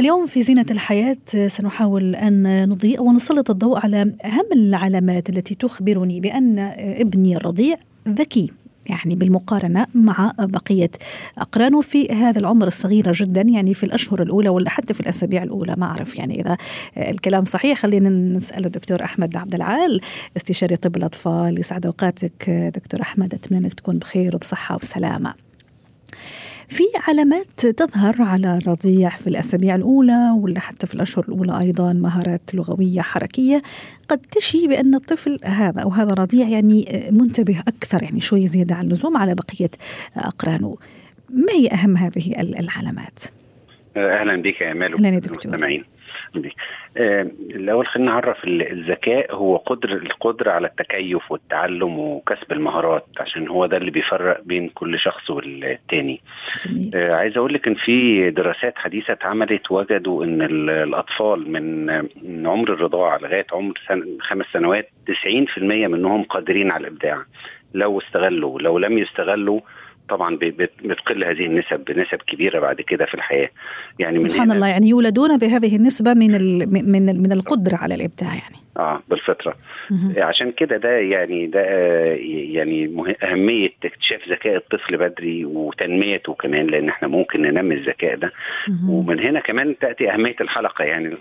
اليوم 0.00 0.26
في 0.26 0.42
زينة 0.42 0.66
الحياة 0.70 1.16
سنحاول 1.46 2.16
أن 2.16 2.68
نضيء 2.68 3.02
ونسلط 3.02 3.50
الضوء 3.50 3.78
على 3.78 4.00
أهم 4.24 4.46
العلامات 4.52 5.28
التي 5.28 5.54
تخبرني 5.54 6.20
بأن 6.20 6.58
ابني 6.78 7.36
الرضيع 7.36 7.76
ذكي 8.08 8.50
يعني 8.86 9.14
بالمقارنة 9.14 9.86
مع 9.94 10.32
بقية 10.38 10.90
أقرانه 11.38 11.80
في 11.80 12.08
هذا 12.08 12.38
العمر 12.38 12.66
الصغيرة 12.66 13.12
جدا 13.16 13.40
يعني 13.40 13.74
في 13.74 13.84
الأشهر 13.84 14.22
الأولى 14.22 14.48
ولا 14.48 14.70
حتى 14.70 14.94
في 14.94 15.00
الأسابيع 15.00 15.42
الأولى 15.42 15.74
ما 15.78 15.86
أعرف 15.86 16.18
يعني 16.18 16.40
إذا 16.40 16.56
الكلام 16.96 17.44
صحيح. 17.44 17.78
خلينا 17.78 18.08
نسأل 18.08 18.66
الدكتور 18.66 19.04
أحمد 19.04 19.36
عبد 19.36 19.54
العال 19.54 20.00
استشاري 20.36 20.76
طب 20.76 20.96
الأطفال 20.96 21.60
يسعد 21.60 21.86
أوقاتك. 21.86 22.50
دكتور 22.76 23.02
أحمد 23.02 23.34
أتمنى 23.34 23.66
أنك 23.66 23.74
تكون 23.74 23.98
بخير 23.98 24.36
وبصحة 24.36 24.76
وسلامة. 24.76 25.49
في 26.70 26.84
علامات 27.08 27.60
تظهر 27.60 28.14
على 28.18 28.58
الرضيع 28.62 29.08
في 29.08 29.26
الأسابيع 29.26 29.74
الأولى 29.74 30.30
ولا 30.42 30.60
حتى 30.60 30.86
في 30.86 30.94
الأشهر 30.94 31.24
الأولى 31.28 31.60
أيضا 31.60 31.92
مهارات 31.92 32.54
لغوية 32.54 33.00
حركية 33.00 33.62
قد 34.08 34.18
تشي 34.18 34.66
بأن 34.66 34.94
الطفل 34.94 35.38
هذا 35.44 35.82
أو 35.82 35.88
هذا 35.88 36.12
الرضيع 36.12 36.48
يعني 36.48 37.08
منتبه 37.10 37.60
أكثر 37.68 38.02
يعني 38.02 38.20
شوي 38.20 38.46
زيادة 38.46 38.74
عن 38.74 38.84
اللزوم 38.84 39.16
على 39.16 39.34
بقية 39.34 39.70
أقرانه 40.16 40.76
ما 41.30 41.52
هي 41.52 41.68
أهم 41.68 41.96
هذه 41.96 42.40
العلامات؟ 42.40 43.18
أهلا 43.96 44.42
بك 44.42 44.60
يا 44.60 44.72
امال 44.72 44.94
أهلا 44.94 45.08
يا 45.08 45.18
دكتور. 45.18 45.54
آه، 46.96 47.22
الأول 47.50 47.86
خلينا 47.86 48.10
نعرف 48.12 48.44
الذكاء 48.44 49.34
هو 49.34 49.56
قدر 49.56 49.88
القدرة 49.92 50.50
على 50.50 50.66
التكيف 50.66 51.32
والتعلم 51.32 51.98
وكسب 51.98 52.52
المهارات 52.52 53.06
عشان 53.18 53.48
هو 53.48 53.66
ده 53.66 53.76
اللي 53.76 53.90
بيفرق 53.90 54.40
بين 54.44 54.68
كل 54.68 54.98
شخص 54.98 55.30
والتاني. 55.30 56.20
آه، 56.94 57.12
عايز 57.14 57.36
أقول 57.36 57.54
لك 57.54 57.68
إن 57.68 57.74
في 57.74 58.30
دراسات 58.30 58.78
حديثة 58.78 59.12
اتعملت 59.12 59.70
وجدوا 59.70 60.24
إن 60.24 60.42
ال- 60.42 60.70
الأطفال 60.70 61.52
من 61.52 61.86
من 62.22 62.46
عمر 62.46 62.72
الرضاعة 62.72 63.18
لغاية 63.18 63.46
عمر 63.52 63.80
سن 63.88 64.16
خمس 64.20 64.46
سنوات 64.52 64.88
90% 65.06 65.86
منهم 65.86 66.22
قادرين 66.22 66.70
على 66.70 66.80
الإبداع 66.88 67.22
لو 67.74 67.98
استغلوا 67.98 68.60
لو 68.60 68.78
لم 68.78 68.98
يستغلوا 68.98 69.60
طبعا 70.10 70.38
بتقل 70.84 71.24
هذه 71.24 71.46
النسب 71.46 71.84
بنسب 71.84 72.18
كبيرة 72.26 72.60
بعد 72.60 72.80
كده 72.80 73.06
في 73.06 73.14
الحياة 73.14 73.48
يعني 73.98 74.18
من 74.18 74.28
سبحان 74.28 74.50
الله 74.52 74.66
يعني 74.66 74.88
يولدون 74.88 75.36
بهذه 75.38 75.76
النسبة 75.76 76.14
من 76.14 76.34
ال- 76.34 76.72
من 76.92 77.22
من 77.22 77.32
القدرة 77.32 77.76
على 77.76 77.94
الإبداع 77.94 78.28
يعني 78.34 78.56
آه 78.76 79.02
بالفطرة 79.08 79.54
مهم. 79.90 80.14
عشان 80.18 80.52
كده 80.52 80.76
ده 80.76 80.90
يعني 80.98 81.46
ده 81.46 81.60
آه، 81.60 82.16
يعني 82.54 83.04
أهمية 83.22 83.70
اكتشاف 83.84 84.28
ذكاء 84.28 84.56
الطفل 84.56 84.96
بدري 84.96 85.44
وتنميته 85.44 86.34
كمان 86.34 86.66
لأن 86.66 86.88
إحنا 86.88 87.08
ممكن 87.08 87.42
ننمي 87.42 87.74
الذكاء 87.74 88.16
ده. 88.16 88.32
ومن 88.88 89.20
هنا 89.20 89.40
كمان 89.40 89.78
تأتي 89.78 90.10
أهمية 90.12 90.36
الحلقة 90.40 90.84
يعني 90.84 91.16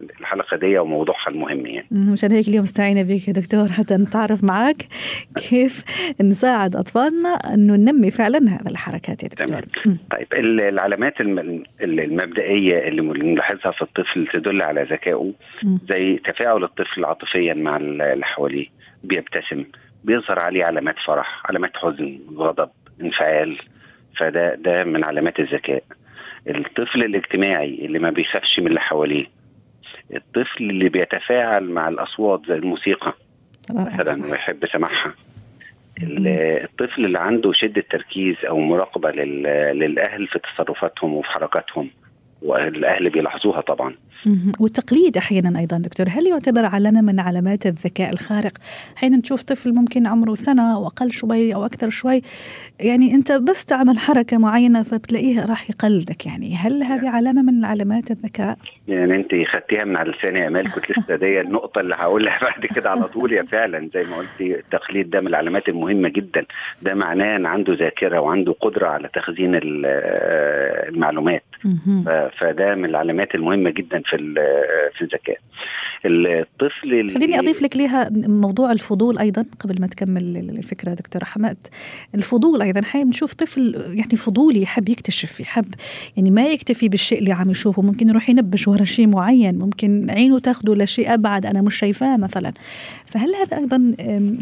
ال- 0.00 0.10
ال- 0.10 0.20
الحلقة 0.20 0.56
دي 0.56 0.78
وموضوعها 0.78 1.28
المهم 1.28 1.66
يعني. 1.66 1.86
مم، 1.90 2.12
مشان 2.12 2.32
هيك 2.32 2.48
اليوم 2.48 2.62
استعينا 2.64 3.02
بك 3.02 3.28
يا 3.28 3.32
دكتور 3.32 3.68
حتى 3.68 3.94
نتعرف 3.94 4.44
معك 4.44 4.76
كيف 5.50 5.84
نساعد 6.22 6.76
أطفالنا 6.76 7.28
أنه 7.28 7.76
ننمي 7.76 8.10
فعلا 8.10 8.38
هذا 8.38 8.70
الحركات 8.70 9.22
يا 9.22 9.28
دكتور. 9.28 9.46
تمام. 9.46 9.98
طيب 10.10 10.26
ال- 10.32 10.60
العلامات 10.60 11.20
الم- 11.20 11.38
ال- 11.80 12.00
المبدئية 12.00 12.88
اللي 12.88 13.02
نلاحظها 13.02 13.72
في 13.72 13.82
الطفل 13.82 14.26
تدل 14.32 14.62
على 14.62 14.82
ذكائه. 14.82 15.32
زي 15.88 16.16
تفاعل 16.24 16.64
الطفل 16.64 17.04
عاطفيا 17.04 17.54
مع 17.54 17.76
ال- 17.76 18.02
اللي 18.02 18.24
حواليه 18.26 18.66
بيبتسم 19.04 19.64
بيظهر 20.04 20.38
عليه 20.38 20.64
علامات 20.64 20.94
فرح 21.06 21.42
علامات 21.48 21.76
حزن 21.76 22.18
غضب 22.36 22.70
انفعال. 23.00 23.56
فده 24.18 24.54
ده 24.54 24.84
من 24.84 25.04
علامات 25.04 25.40
الذكاء. 25.40 25.82
الطفل 26.48 27.02
الاجتماعي 27.04 27.74
اللي 27.86 27.98
ما 27.98 28.10
بيخافش 28.10 28.60
من 28.60 28.66
اللي 28.66 28.80
حواليه 28.80 29.26
الطفل 30.14 30.70
اللي 30.70 30.88
بيتفاعل 30.88 31.64
مع 31.70 31.88
الأصوات 31.88 32.40
زي 32.48 32.54
الموسيقى 32.54 33.14
مثلا. 33.70 34.30
ويحب 34.30 34.66
سماعها 34.66 35.14
ال- 36.02 36.28
الطفل 36.64 37.04
اللي 37.04 37.18
عنده 37.18 37.52
شدة 37.52 37.84
تركيز 37.90 38.36
أو 38.48 38.58
مراقبة 38.60 39.10
لل- 39.10 39.78
للأهل 39.78 40.26
في 40.26 40.38
تصرفاتهم 40.38 41.14
وفي 41.14 41.28
حركاتهم 41.28 41.90
والأهل 42.42 43.10
بيلاحظوها 43.10 43.60
طبعا. 43.60 43.94
والتقليد 44.60 45.16
أحيانا 45.16 45.58
أيضا 45.60 45.78
دكتور 45.78 46.06
هل 46.08 46.26
يعتبر 46.26 46.64
علامه 46.64 47.00
من 47.02 47.20
علامات 47.20 47.66
الذكاء 47.66 48.12
الخارق؟ 48.12 48.52
أحيانا 48.96 49.20
تشوف 49.20 49.42
طفل 49.42 49.74
ممكن 49.74 50.06
عمره 50.06 50.34
سنة 50.34 50.74
أو 50.74 50.86
أقل 50.86 51.10
شوي 51.12 51.54
أو 51.54 51.64
أكثر 51.64 51.90
شوي 51.90 52.22
يعني 52.80 53.14
أنت 53.14 53.32
بس 53.32 53.64
تعمل 53.64 53.98
حركة 53.98 54.38
معينة 54.38 54.82
فبتلاقيه 54.82 55.46
راح 55.46 55.70
يقلدك 55.70 56.26
يعني. 56.26 56.56
هل 56.56 56.82
هذه 56.82 57.08
علامة 57.08 57.42
من 57.42 57.64
علامات 57.64 58.10
الذكاء؟ 58.10 58.56
يعني 58.88 59.16
أنت 59.16 59.30
خدتيها 59.52 59.84
من 59.84 59.96
على 59.96 60.10
لساني 60.12 60.38
يا 60.40 60.48
أمال 60.48 60.70
كنت 60.72 60.90
لسه 60.90 61.16
دي 61.24 61.40
النقطة 61.40 61.80
اللي 61.80 61.94
هقولها 61.94 62.38
بعد 62.44 62.66
كده 62.66 62.90
على 62.90 63.02
طول. 63.08 63.32
يا 63.32 63.42
فعلا 63.42 63.90
زي 63.94 64.00
ما 64.10 64.16
قلتي 64.16 64.54
التقليد 64.58 65.10
ده 65.10 65.20
من 65.20 65.26
العلامات 65.26 65.68
المهمة 65.68 66.08
جدا. 66.08 66.44
ده 66.82 66.94
معناه 66.94 67.36
أن 67.36 67.46
عنده 67.46 67.74
ذاكرة 67.74 68.18
وعنده 68.20 68.52
قدرة 68.52 68.86
على 68.86 69.08
تخزين 69.14 69.54
ال- 69.54 69.86
المعلومات. 70.88 71.42
فده 72.38 72.74
من 72.74 72.84
العلامات 72.84 73.34
المهمة 73.34 73.70
جدا. 73.70 74.02
في 74.04 74.16
في 74.98 75.02
الذكاء 75.02 75.38
الطفل 76.06 77.10
خليني 77.14 77.38
أضيف 77.38 77.62
لك 77.62 77.76
لها 77.76 78.10
موضوع 78.26 78.72
الفضول 78.72 79.18
أيضا 79.18 79.44
قبل 79.60 79.80
ما 79.80 79.86
تكمل 79.86 80.36
الفكرة 80.36 80.94
دكتور 80.94 81.24
حماد. 81.24 81.56
الفضول 82.14 82.62
أيضا 82.62 82.82
حي 82.82 83.04
بنشوف 83.04 83.34
طفل 83.34 83.74
يعني 83.88 84.16
فضولي 84.16 84.62
يحب 84.62 84.88
يكتشف 84.88 85.40
يحب 85.40 85.74
يعني 86.16 86.30
ما 86.30 86.46
يكتفي 86.46 86.88
بالشيء 86.88 87.18
اللي 87.18 87.32
عم 87.32 87.50
يشوفه. 87.50 87.82
ممكن 87.82 88.08
يروح 88.08 88.30
ينبش 88.30 88.68
ورا 88.68 88.84
شيء 88.84 89.06
معين 89.06 89.58
ممكن 89.58 90.10
عينه 90.10 90.38
تاخده 90.38 90.74
لشيء 90.74 91.14
أبعد 91.14 91.46
أنا 91.46 91.62
مش 91.62 91.74
شايفاه 91.78 92.16
مثلا. 92.16 92.52
فهل 93.06 93.34
هذا 93.34 93.56
أيضا 93.58 93.78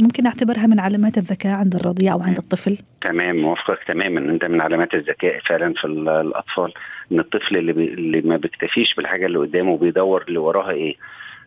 ممكن 0.02 0.22
نعتبرها 0.22 0.66
من 0.66 0.80
علامات 0.80 1.18
الذكاء 1.18 1.52
عند 1.52 1.74
الرضيع 1.74 2.12
أو 2.12 2.20
عند 2.22 2.38
الطفل؟ 2.38 2.78
تمام 3.02 3.36
موافقك 3.36 3.78
تماما. 3.88 4.38
ده 4.38 4.48
من 4.48 4.60
علامات 4.60 4.94
الذكاء 4.94 5.40
فعلا 5.48 5.74
في 5.74 5.84
ال- 5.86 6.08
الأطفال. 6.08 6.72
ان 7.12 7.20
الطفل 7.20 7.56
اللي, 7.56 7.72
بي 7.72 7.84
اللي 7.84 8.20
ما 8.20 8.36
بيكتفيش 8.36 8.94
بالحاجة 8.94 9.26
اللي 9.26 9.38
قدامه 9.38 9.76
بيدور 9.78 10.24
اللي 10.28 10.38
وراها 10.38 10.70
إيه 10.70 10.96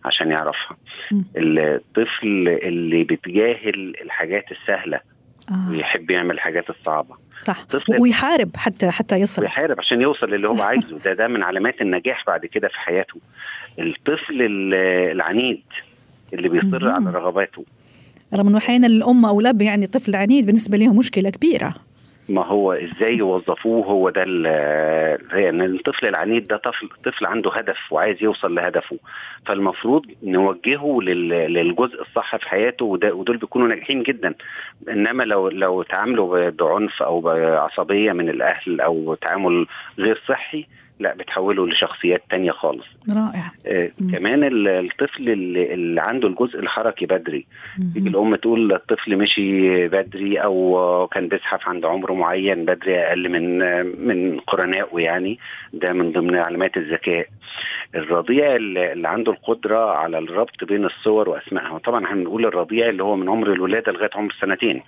عشان 0.06 0.32
يعرفها. 0.32 0.78
مم. 1.12 1.26
الطفل 1.38 2.48
اللي 2.64 3.04
بيتجاهل 3.04 3.94
الحاجات 4.02 4.46
السهلة 4.52 5.00
آه. 5.52 5.70
ويحب 5.70 6.12
يعمل 6.12 6.32
الحاجات 6.36 6.70
الصعبة. 6.70 7.16
صح. 7.42 7.64
طفل- 7.64 8.02
ويحارب 8.02 8.50
حتى 8.58 8.92
حتى 8.92 9.16
يصل. 9.16 9.42
ويحارب 9.42 9.80
عشان 9.80 10.02
يوصل 10.02 10.30
للي 10.30 10.48
هو 10.48 10.62
عايزه. 10.62 10.98
ده 11.06 11.14
ده 11.14 11.28
من 11.28 11.44
علامات 11.44 11.82
النجاح 11.82 12.24
بعد 12.28 12.46
كده 12.46 12.68
في 12.68 12.80
حياته. 12.80 13.20
الطفل 13.80 14.42
ال- 14.42 14.74
العنيد 15.12 15.64
اللي 16.34 16.50
بيصر. 16.50 16.90
على 16.90 17.10
رغباته. 17.10 17.66
رغم 18.34 18.48
إنه 18.48 18.58
أحيانا 18.58 18.88
الأم 18.88 19.26
أو 19.26 19.40
الأب 19.40 19.62
يعني 19.62 19.88
طفل 19.88 20.16
عنيد 20.16 20.46
بالنسبة 20.46 20.78
لهم 20.78 20.98
مشكلة 20.98 21.30
كبيرة. 21.30 21.76
ما 22.30 22.46
هو 22.46 22.74
إزاي 22.74 23.18
يوظفوه 23.18 23.86
هو 23.86 24.10
ده 24.10 24.24
إن 24.24 25.62
الطفل 25.62 26.08
العنيد 26.08 26.48
ده 26.48 26.58
طفل 26.58 26.90
طفل 27.06 27.26
عنده 27.26 27.52
هدف 27.52 27.78
وعايز 27.92 28.24
يوصل 28.24 28.56
لهدفه. 28.56 28.98
فالمفروض 29.46 30.06
نوجهه 30.24 31.00
لل- 31.02 31.54
للجزء 31.54 32.02
الصح 32.02 32.36
في 32.36 32.50
حياته 32.50 32.86
ودول 32.86 33.38
بيكونوا 33.38 33.68
ناجحين 33.68 34.04
جدا. 34.04 34.34
إنما 34.90 35.24
لو 35.24 35.50
لو 35.50 35.82
تعاملوا 35.84 36.50
بعنف 36.50 37.04
أو 37.04 37.22
بعصبية 37.22 38.12
من 38.12 38.30
الأهل 38.30 38.82
أو 38.82 39.16
تعامل 39.16 39.68
غير 40.00 40.22
صحي 40.28 40.66
لا 41.00 41.14
بتحوله 41.16 41.68
لشخصيات 41.68 42.24
تانية 42.30 42.52
خالص. 42.52 42.86
رائع. 43.10 43.52
آه 43.68 43.92
مم. 44.00 44.12
كمان 44.12 44.44
ال- 44.44 44.68
الطفل 44.68 45.30
اللي, 45.30 45.74
اللي 45.74 46.02
عنده 46.02 46.28
الجزء 46.28 46.60
الحركي 46.60 47.06
بدري. 47.06 47.46
تيجي. 47.94 48.10
الأم 48.10 48.36
تقول 48.36 48.74
الطفل 48.74 49.18
مشي 49.18 49.88
بدري 49.88 50.38
أو 50.38 51.08
كان 51.12 51.28
بيزحف 51.28 51.68
عند 51.70 51.86
عمر 51.86 52.14
معين 52.14 52.66
بدري 52.66 52.98
أقل 53.00 53.30
من 53.30 53.60
من 54.08 54.40
قرنائه 54.40 55.00
يعني. 55.00 55.40
ده 55.74 55.94
من 55.94 56.12
ضمن 56.12 56.36
علامات 56.36 56.78
الذكاء. 56.78 57.28
الرضيع 57.96 58.56
اللي 58.56 59.08
عنده 59.08 59.32
القدرة 59.32 59.92
على 59.92 60.18
الربط 60.18 60.64
بين 60.64 60.86
الصور 60.86 61.30
وأسمائها. 61.30 61.70
وطبعا 61.72 62.14
هنقول 62.14 62.46
الرضيع 62.46 62.90
اللي 62.90 63.04
هو 63.04 63.16
من 63.16 63.30
عمر 63.30 63.54
الولادة 63.54 63.92
لغاية 63.92 64.10
عمر 64.16 64.36
سنتين. 64.42 64.82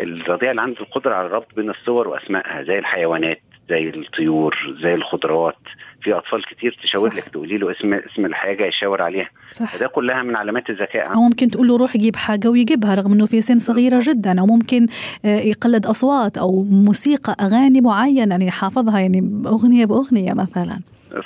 الرضيع 0.00 0.50
اللي 0.50 0.62
عنده 0.62 0.80
القدرة 0.80 1.14
على 1.14 1.26
الربط 1.26 1.54
بين 1.56 1.70
الصور 1.70 2.08
وأسمائها 2.08 2.62
زي 2.62 2.78
الحيوانات 2.78 3.40
زي 3.68 3.88
الطيور 3.88 4.76
زي 4.82 4.94
الخضروات. 4.94 5.56
في 6.02 6.12
أطفال 6.12 6.44
كتير 6.44 6.78
تشاور. 6.82 7.14
لك 7.14 7.28
تقولي 7.28 7.58
له 7.58 7.70
اسم 7.70 7.94
اسم 7.94 8.26
الحاجة 8.26 8.66
يشاور 8.66 9.02
عليها. 9.02 9.30
صح. 9.52 9.76
فده 9.76 9.86
كلها 9.86 10.22
من 10.22 10.36
علامات 10.36 10.70
الذكاء. 10.70 11.14
أو 11.14 11.20
ممكن 11.20 11.50
تقول 11.50 11.68
له 11.68 11.76
روح 11.76 11.96
جيب 11.96 12.16
حاجة 12.16 12.48
ويجيبها 12.48 12.94
رغم 12.94 13.12
أنه 13.12 13.26
في 13.26 13.40
سن 13.40 13.58
صغيرة 13.58 14.00
جدا. 14.02 14.40
أو 14.40 14.46
ممكن 14.46 14.86
آه، 15.24 15.38
يقلد 15.38 15.86
أصوات 15.86 16.38
أو 16.38 16.62
موسيقى 16.62 17.36
أغاني 17.40 17.80
معينة 17.80 18.30
يعني 18.30 18.50
حافظها 18.50 19.00
يعني 19.00 19.42
أغنية 19.46 19.84
بأغنية 19.84 20.32
مثلا. 20.32 20.78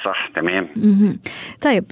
صح 0.04 0.30
تمام. 0.34 0.68
طيب 1.62 1.84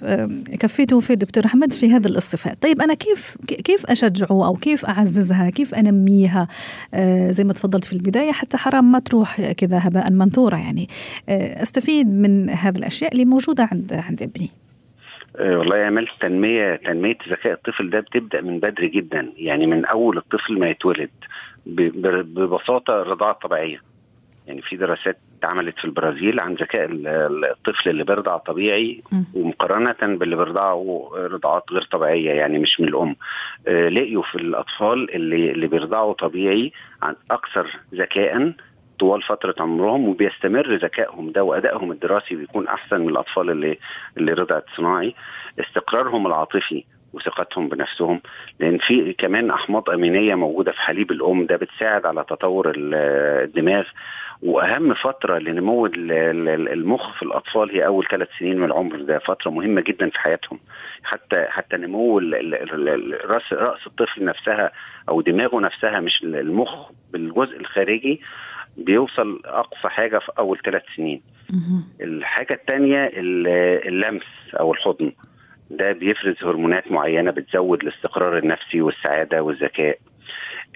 كفيته 0.61 1.01
في 1.01 1.15
دكتور 1.15 1.45
أحمد 1.45 1.73
في 1.73 1.91
هذه 1.91 2.07
الصفات. 2.07 2.63
طيب 2.63 2.81
أنا 2.81 2.95
كيف 2.95 3.37
كيف 3.65 3.87
أشجعه 3.87 4.47
أو 4.47 4.55
كيف 4.55 4.85
أعززها؟ 4.85 5.51
كيف 5.51 5.75
أنميها؟ 5.75 6.49
آه، 6.95 7.29
زي 7.31 7.45
ما 7.45 7.53
تفضلت 7.53 7.85
في 7.85 7.93
البداية 7.93 8.33
حتى 8.33 8.57
حرام 8.57 8.93
ما 8.93 8.99
تروح 8.99 9.53
كذا 9.53 9.79
هباء 9.89 10.13
منثورا 10.13 10.57
يعني. 10.57 10.89
آه، 11.29 11.63
أستفيد 11.63 12.15
من 12.15 12.51
هذه 12.51 12.79
الأشياء 12.79 13.13
اللي 13.13 13.25
موجودة 13.25 13.69
عند 13.73 13.93
عند 13.93 14.23
ابني. 14.23 14.51
آه، 15.37 15.59
والله 15.59 15.77
يا 15.77 15.89
امال 15.89 16.09
تنمية 16.21 16.77
تنمية 16.77 17.19
ذكاء 17.31 17.53
الطفل 17.53 17.91
ده 17.91 18.01
بتبدأ 18.01 18.41
من 18.41 18.61
بدري 18.61 18.89
جدا. 18.89 19.33
يعني 19.37 19.67
من 19.67 19.85
أول 19.85 20.19
الطفل 20.19 20.59
ما 20.59 20.71
يتولد 20.71 21.11
ببساطة 21.67 23.03
الرضاعة 23.03 23.33
الطبيعية. 23.33 23.81
يعني 24.49 24.63
في 24.63 24.77
دراسات 24.77 25.19
اتعملت 25.39 25.79
في 25.79 25.85
البرازيل 25.85 26.41
عن 26.41 26.55
ذكاء 26.55 26.85
ال- 26.85 27.07
ال- 27.09 27.45
الطفل 27.45 27.91
اللي 27.91 28.05
بيرضع 28.05 28.37
طبيعي. 28.37 29.03
ومقارنة 29.35 29.97
باللي 30.17 30.37
بيرضعوا 30.37 31.17
رضاعات 31.27 31.65
غير 31.73 31.83
طبيعية 31.83 32.31
يعني 32.31 32.59
مش 32.59 32.81
من 32.81 32.89
الأم. 32.89 33.17
آه، 33.69 33.89
لقيوا 33.89 34.23
في 34.23 34.35
الأطفال 34.35 35.15
اللي 35.15 35.51
اللي 35.51 35.67
بيرضعوا 35.67 36.13
طبيعي 36.13 36.73
عن 37.03 37.17
أكثر 37.31 37.67
ذكاء 37.95 38.53
طوال 38.99 39.23
فترة 39.23 39.55
عمرهم 39.61 40.09
وبيستمر 40.09 40.75
ذكائهم 40.77 41.33
ده 41.33 41.43
وأدائهم 41.43 41.93
الدراسي 41.93 42.35
بيكون 42.35 42.69
أحسن 42.69 43.01
من 43.01 43.09
الأطفال 43.09 43.51
اللي 43.51 43.79
اللي 44.17 44.33
رضعت 44.33 44.65
صناعي. 44.77 45.15
استقرارهم 45.61 46.27
العاطفي 46.27 46.85
وثقتهم 47.13 47.69
بنفسهم 47.69 48.21
لأن 48.61 48.79
في 48.79 49.13
كمان 49.13 49.51
أحماض 49.51 49.91
أمينية 49.91 50.35
موجودة 50.35 50.73
في 50.73 50.81
حليب 50.81 51.11
الأم 51.13 51.47
ده 51.47 51.57
بتساعد 51.57 52.07
على 52.07 52.25
تطور 52.29 52.71
ال- 52.71 52.95
الدماغ. 53.45 53.85
وأهم 54.43 54.95
فترة 54.95 55.39
لنمو 55.39 55.87
ال- 55.87 56.13
ال- 56.13 56.69
المخ 56.73 57.17
في 57.17 57.23
الأطفال 57.23 57.71
هي 57.71 57.87
أول 57.87 58.07
ثلاث 58.11 58.29
سنين 58.39 58.59
من 58.59 58.65
العمر. 58.65 58.97
ده 59.03 59.19
فترة 59.19 59.51
مهمة 59.51 59.81
جدا 59.81 60.11
في 60.11 60.19
حياتهم. 60.21 60.59
حتى 61.05 61.47
حتى 61.49 61.77
نمو 61.77 62.19
راس 63.25 63.53
رأس 63.53 63.87
الطفل 63.87 64.25
نفسها 64.25 64.73
أو 65.09 65.21
دماغه 65.21 65.61
نفسها 65.61 66.01
مش 66.01 66.23
المخ 66.23 66.91
بالجزء 67.13 67.57
الخارجي 67.57 68.21
بيوصل 68.77 69.41
أقصى 69.45 69.89
حاجة 69.89 70.19
في 70.19 70.33
أول 70.39 70.59
ثلاث 70.65 70.83
سنين. 70.97 71.23
مهم. 71.53 71.85
الحاجة 72.01 72.53
التانية 72.55 73.07
ال- 73.07 73.89
اللمس 73.89 74.27
أو 74.61 74.73
الحضن. 74.73 75.13
ده 75.71 75.93
بيفرز 75.93 76.35
هرمونات 76.45 76.93
معينة 76.93 77.31
بتزود 77.31 77.83
الاستقرار 77.83 78.39
النفسي 78.39 78.81
والسعادة 78.81 79.43
والذكاء. 79.43 79.99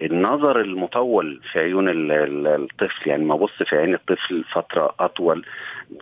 النظر 0.02 0.61
المطول 0.61 1.40
في 1.52 1.58
عيون 1.58 1.88
ال- 1.88 2.12
ال- 2.12 2.46
الطفل 2.46 3.11
يعني 3.11 3.25
ما 3.25 3.37
بص 3.37 3.62
في 3.62 3.76
عين 3.76 3.94
الطفل 3.94 4.44
فترة 4.52 4.94
أطول 5.00 5.44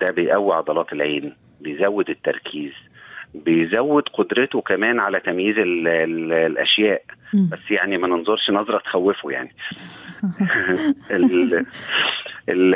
ده 0.01 0.11
بيقوي 0.11 0.55
عضلات 0.55 0.93
العين 0.93 1.37
بيزود 1.61 2.11
التركيز 2.11 2.73
بيزود 3.35 4.09
قدرته 4.09 4.61
كمان 4.61 4.99
على 5.01 5.21
تمييز 5.21 5.59
ال 5.59 5.89
ال 5.89 6.33
الأشياء. 6.33 7.03
مم. 7.35 7.49
بس 7.53 7.71
يعني 7.71 7.99
ما 7.99 8.09
ننظرش 8.09 8.51
نظرة 8.51 8.79
تخوفه 8.79 9.31
يعني. 9.31 9.55
ال 11.11 11.55
ال 12.49 12.75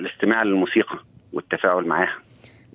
الاستماع 0.00 0.42
للموسيقى 0.42 0.98
والتفاعل 1.32 1.84
معاها. 1.84 2.12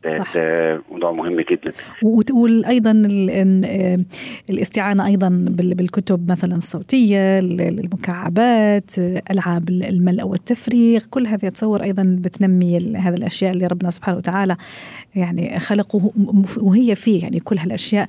ده, 0.04 0.82
موضوع 0.92 1.12
مهم 1.12 1.42
جدا. 1.42 1.72
وتقول 2.04 2.66
أيضا 2.66 2.92
ال- 2.92 3.30
ال- 3.30 4.06
الاستعانة 4.50 5.06
أيضا 5.06 5.30
بال- 5.30 5.74
بالكتب 5.76 6.32
مثلا 6.32 6.56
الصوتية 6.56 7.38
ال- 7.40 7.62
المكعبات 7.80 8.92
ألعاب 9.32 9.70
الملء 9.70 10.28
والتفريغ 10.28 11.06
كل 11.10 11.28
هذه 11.28 11.48
اتصور 11.48 11.84
أيضا 11.84 12.16
بتنمي 12.20 12.78
هذه 12.98 13.16
الأشياء 13.16 13.52
اللي 13.52 13.68
ربنا 13.68 13.90
سبحانه 13.90 14.18
وتعالى 14.18 14.56
يعني 15.16 15.60
خلقه 15.60 16.12
وهي 16.62 16.96
فيه 16.96 17.22
يعني 17.22 17.40
كل 17.40 17.58
هالأشياء 17.58 18.08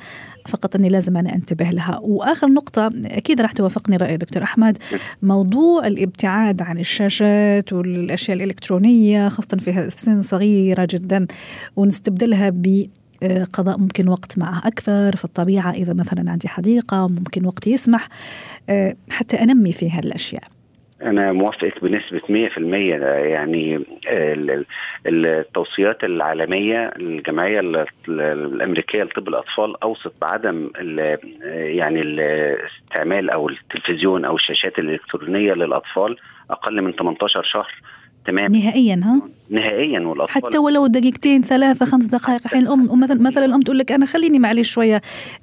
فقط 0.49 0.77
أني 0.77 0.89
لازم 0.89 1.17
أنا 1.17 1.35
أنتبه 1.35 1.71
لها. 1.71 1.99
وآخر 2.03 2.47
نقطة 2.47 2.91
أكيد 3.05 3.41
راح 3.41 3.53
توافقني 3.53 3.97
راي 3.97 4.17
دكتور 4.17 4.43
أحمد. 4.43 4.79
موضوع 5.23 5.87
الابتعاد 5.87 6.63
عن 6.63 6.79
الشاشات 6.79 7.73
والأشياء 7.73 8.37
الإلكترونية 8.37 9.29
خاصة 9.29 9.57
في 9.57 9.91
سن 9.91 10.23
صغيرة 10.23 10.89
جدا 10.91 11.27
ونستبدلها 11.77 12.51
ب 12.51 12.87
قضاء 13.53 13.79
ممكن 13.79 14.09
وقت 14.09 14.39
معه 14.39 14.67
أكثر. 14.67 15.17
في 15.17 15.25
الطبيعة 15.25 15.71
إذا 15.71 15.93
مثلا 15.93 16.31
عندي 16.31 16.49
حديقة 16.49 17.09
ممكن 17.09 17.47
وقت 17.47 17.67
يسمح 17.67 18.09
آه، 18.71 18.95
حتى 19.11 19.37
أنمي 19.37 19.73
في 19.73 19.91
هذه 19.91 20.05
الأشياء. 20.05 20.43
أنا 21.03 21.33
موافقك 21.33 21.85
بنسبة 21.85 22.21
100% 22.29 22.99
ده 22.99 23.15
يعني 23.19 23.77
ال- 24.07 24.51
ال- 25.07 25.27
التوصيات 25.27 26.05
العالمية 26.05 26.89
الجمعية 26.97 27.61
ال- 27.61 27.77
ال- 28.09 28.21
الأمريكية 28.55 29.03
لطب 29.03 29.29
الأطفال 29.29 29.83
اوصت 29.83 30.13
بعدم 30.21 30.71
يعني 31.53 32.03
الاستعمال 32.03 33.31
أو 33.31 33.49
التلفزيون 33.49 34.25
أو 34.25 34.37
الشاشات 34.37 34.79
الإلكترونية 34.79 35.53
للأطفال 35.53 36.17
أقل 36.51 36.83
من 36.83 36.93
18 36.93 37.43
شهر. 37.43 37.73
تمام. 38.27 38.53
نهائيا 38.53 39.01
ها؟ 39.05 39.23
نهائيا 39.51 40.01
والأطفال. 40.01 40.43
حتى 40.47 40.59
ولو 40.59 40.87
دقيقتين 40.87 41.43
ثلاثة 41.43 41.87
خمس 41.87 42.07
دقائق. 42.07 42.41
الحين 42.45 42.63
الأم 42.63 43.01
مثلا 43.01 43.23
مثلا 43.23 43.45
الأم 43.45 43.61
تقول 43.61 43.79
لك 43.79 43.93
أنا 43.93 44.07
خليني 44.07 44.39
معلش 44.39 44.73
شوية 44.73 45.01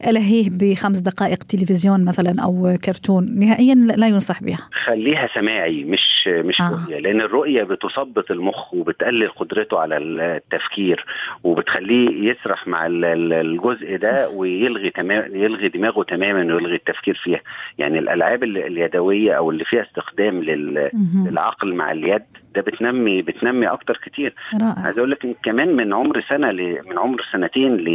ألهيه 0.07 0.49
بخمس 0.51 0.99
دقائق 0.99 1.37
تلفزيون 1.37 2.05
مثلا 2.05 2.41
أو 2.43 2.77
كرتون. 2.85 3.25
نهائيا 3.39 3.75
لا 3.75 4.07
ينصح 4.07 4.43
بها. 4.43 4.57
خليها 4.85 5.29
سماعي 5.35 5.83
مش 5.83 6.27
مش 6.27 6.61
آه. 6.61 6.69
رؤية. 6.87 6.99
لأن 6.99 7.21
الرؤية 7.21 7.63
بتثبط 7.63 8.31
المخ 8.31 8.73
وبتقلل 8.73 9.29
قدرته 9.29 9.79
على 9.79 9.97
التفكير 9.97 11.05
وبتخليه 11.43 12.31
يسرح 12.31 12.67
مع 12.67 12.85
ال- 12.85 13.05
ال- 13.05 13.33
الجزء 13.33 13.97
ده 13.97 14.29
ويلغي 14.29 14.89
تمام 14.89 15.35
يلغي 15.35 15.69
دماغه 15.69 16.03
تماما 16.03 16.53
ويلغي 16.55 16.75
التفكير 16.75 17.19
فيها. 17.23 17.41
يعني 17.77 17.99
الألعاب 17.99 18.43
ال- 18.43 18.57
اليدوية 18.57 19.33
أو 19.33 19.51
اللي 19.51 19.65
فيها 19.65 19.81
استخدام 19.81 20.43
لل 20.43 20.89
مهم. 20.93 21.27
العقل 21.27 21.73
مع 21.75 21.91
اليد 21.91 22.21
ده 22.59 22.71
بتنمي 22.71 23.21
بتنمي 23.21 23.67
أكتر 23.67 23.99
كتير 24.05 24.35
رائع 24.61 24.79
عايز 24.79 24.97
أقول 24.97 25.11
لك 25.11 25.37
كمان 25.43 25.75
من 25.75 25.93
عمر 25.93 26.21
سنة 26.29 26.51
ل... 26.51 26.79
من 26.89 26.97
عمر 26.97 27.21
سنتين 27.31 27.77
ل... 27.77 27.89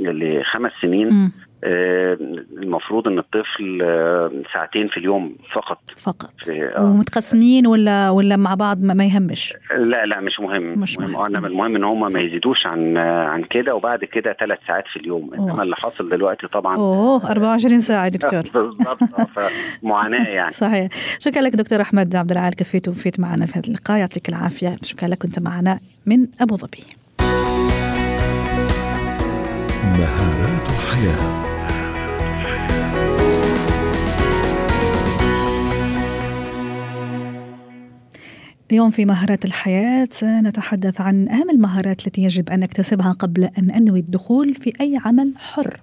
لخمس 0.00 0.72
سنين 0.82 1.08
مم. 1.08 1.32
آه 1.64 2.14
المفروض 2.62 3.08
إن 3.08 3.18
الطفل 3.18 3.80
آه 3.82 4.30
ساعتين 4.52 4.88
في 4.88 4.96
اليوم 4.96 5.36
فقط. 5.54 5.78
فقط. 5.96 6.32
آه. 6.48 6.84
ومتقسمين 6.84 7.66
ولا 7.66 8.10
ولا 8.10 8.36
مع 8.36 8.54
بعض 8.54 8.82
ما, 8.82 8.94
ما 8.94 9.04
يهمش؟ 9.04 9.54
لا 9.78 10.06
لا 10.06 10.20
مش 10.20 10.40
مهم. 10.40 10.78
مش 10.78 10.98
مهم. 10.98 11.12
مهم. 11.12 11.24
أنا 11.24 11.46
المهم 11.46 11.76
إن 11.76 11.84
هم 11.84 12.00
ما 12.14 12.20
يزيدوش 12.20 12.66
عن 12.66 12.96
عن 12.98 13.42
كده 13.44 13.74
وبعد 13.74 14.04
كده 14.04 14.36
ثلاث 14.40 14.58
ساعات 14.66 14.84
في 14.92 14.96
اليوم. 15.00 15.34
أوه. 15.34 15.50
إنما 15.50 15.62
اللي 15.62 15.76
حاصل 15.76 16.08
دلوقتي 16.08 16.46
طبعا 16.46 16.76
أوه 16.76 17.30
24 17.30 17.80
ساعة 17.80 18.04
يا 18.04 18.08
دكتور. 18.18 18.42
بالضبط. 18.54 19.02
آه، 19.02 19.26
فمعاناه 19.82 20.28
يعني. 20.28 20.52
صحيح. 20.52 20.88
شكرا 21.18 21.42
لك 21.42 21.56
دكتور 21.56 21.80
أحمد 21.80 22.16
عبد 22.16 22.30
العال 22.30 22.54
كفيت 22.56 22.88
وفيت 22.88 23.20
معنا 23.20 23.46
في 23.46 23.58
هذا 23.58 23.68
اللقاء. 23.68 23.98
يعطيك 23.98 24.28
العافية. 24.28 24.76
شكرا 24.82 25.08
لك 25.08 25.18
كنت 25.18 25.38
معنا 25.38 25.80
من 26.06 26.26
أبو 26.40 26.56
ظبي. 26.56 26.84
مهارات 29.98 30.68
حياة. 30.68 31.47
اليوم 38.70 38.90
في 38.90 39.04
مهارات 39.04 39.44
الحياة 39.44 40.08
نتحدث 40.22 41.00
عن 41.00 41.28
أهم 41.28 41.50
المهارات 41.50 42.06
التي 42.06 42.22
يجب 42.22 42.50
أن 42.50 42.60
نكتسبها 42.60 43.12
قبل 43.12 43.44
أن 43.58 43.70
أنوي 43.70 44.00
الدخول 44.00 44.54
في 44.54 44.72
أي 44.80 44.98
عمل 45.04 45.32
حر. 45.36 45.80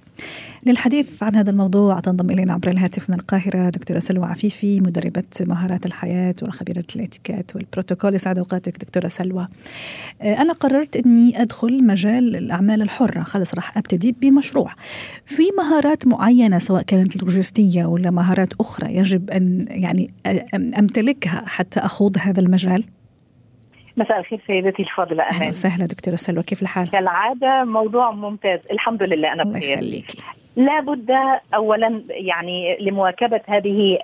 للحديث 0.66 1.24
عن 1.24 1.36
هذا 1.36 1.50
الموضوع 1.50 2.00
تنضم 2.00 2.30
إلينا 2.30 2.54
عبر 2.54 2.70
الهاتف 2.70 3.10
من 3.10 3.16
القاهرة 3.16 3.70
دكتورة 3.70 4.00
سلوى 4.00 4.26
عفيفي 4.26 4.80
مدربة 4.80 5.24
مهارات 5.42 5.86
الحياة 5.86 6.36
وخبيرة 6.42 6.86
الإتيكيت 6.96 7.56
والبروتوكول. 7.56 8.16
يسعد 8.16 8.38
أوقاتك 8.38 8.78
دكتورة 8.78 9.08
سلوى. 9.08 9.48
آه، 10.22 10.42
أنا 10.42 10.54
قررت 10.54 10.96
أني 10.96 11.42
أدخل 11.42 11.86
مجال 11.86 12.36
الأعمال 12.36 12.82
الحرة. 12.82 13.24
خلص 13.24 13.54
راح 13.54 13.78
أبتدي 13.78 14.16
بمشروع. 14.22 14.74
في 15.26 15.44
مهارات 15.58 16.08
معينة 16.08 16.60
سواء 16.60 16.82
كانت 16.82 17.24
لوجستية 17.24 17.86
ولا 17.86 18.12
مهارات 18.12 18.54
أخرى 18.60 18.96
يجب 18.96 19.30
أن 19.30 19.66
يعني 19.70 20.14
أمتلكها 20.56 21.44
حتى 21.46 21.80
أخوض 21.80 22.18
هذا 22.20 22.40
المجال؟ 22.40 22.84
مساء 23.98 24.20
الخير 24.20 24.42
سيدتي 24.48 24.84
الفاضلة 24.84 25.24
أهلا 25.24 25.36
أهلا 25.36 25.48
وسهلا 25.50 25.86
دكتورة 25.86 26.16
سلوى 26.16 26.44
كيف 26.44 26.62
الحال؟ 26.62 26.92
كالعادة 26.92 27.64
موضوع 27.64 28.12
ممتاز 28.12 28.60
الحمد 28.72 29.04
لله 29.04 29.34
أنا 29.34 29.44
الله 29.44 29.60
بخير 29.60 29.78
يخليكي 29.78 30.18
لابد 30.56 31.12
اولا 31.56 32.02
يعني 32.10 32.78
لمواكبة 32.80 33.42
هذه 33.48 34.00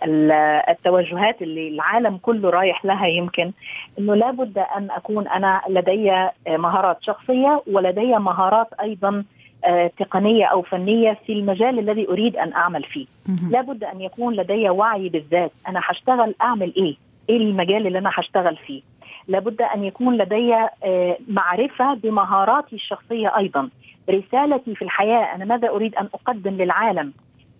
التوجهات 0.69 1.41
اللي 1.41 1.67
العالم 1.67 2.17
كله 2.17 2.49
رايح 2.49 2.86
لها 2.86 3.08
يمكن 3.08 3.51
إنه 3.99 4.15
لابد 4.15 4.58
أن 4.58 4.91
أكون 4.91 5.27
أنا 5.27 5.62
لدي 5.69 6.27
مهارات 6.47 6.97
شخصية 7.04 7.63
ولدي 7.67 8.17
مهارات 8.17 8.67
أيضا 8.82 9.23
آه، 9.65 9.91
تقنية 9.99 10.45
أو 10.45 10.62
فنية 10.62 11.17
في 11.27 11.34
المجال 11.34 11.80
الذي 11.80 12.08
أريد 12.10 12.36
أن 12.36 12.54
أعمل 12.54 12.84
فيه. 12.84 13.06
لابد 13.49 13.84
أن 13.84 14.01
يكون 14.01 14.36
لدي 14.36 14.69
وعي 14.69 15.10
بالذات 15.10 15.51
أنا 15.67 15.82
هشتغل 15.84 16.36
أعمل 16.41 16.73
إيه؟ 16.77 16.95
إيه 17.30 17.38
المجال 17.38 17.88
اللي 17.88 17.99
أنا 17.99 18.12
هشتغل 18.13 18.58
فيه؟ 18.58 18.82
لابد 19.27 19.62
أن 19.62 19.84
يكون 19.84 20.17
لدي 20.17 20.53
آه، 20.84 21.17
معرفة 21.27 21.93
بمهاراتي 21.93 22.75
الشخصية 22.75 23.38
أيضا. 23.38 23.69
رسالتي 24.10 24.75
في 24.75 24.81
الحياة 24.81 25.36
أنا 25.36 25.45
ماذا 25.45 25.69
أريد 25.69 25.95
أن 25.95 26.10
أقدم 26.13 26.51
للعالم؟ 26.51 27.13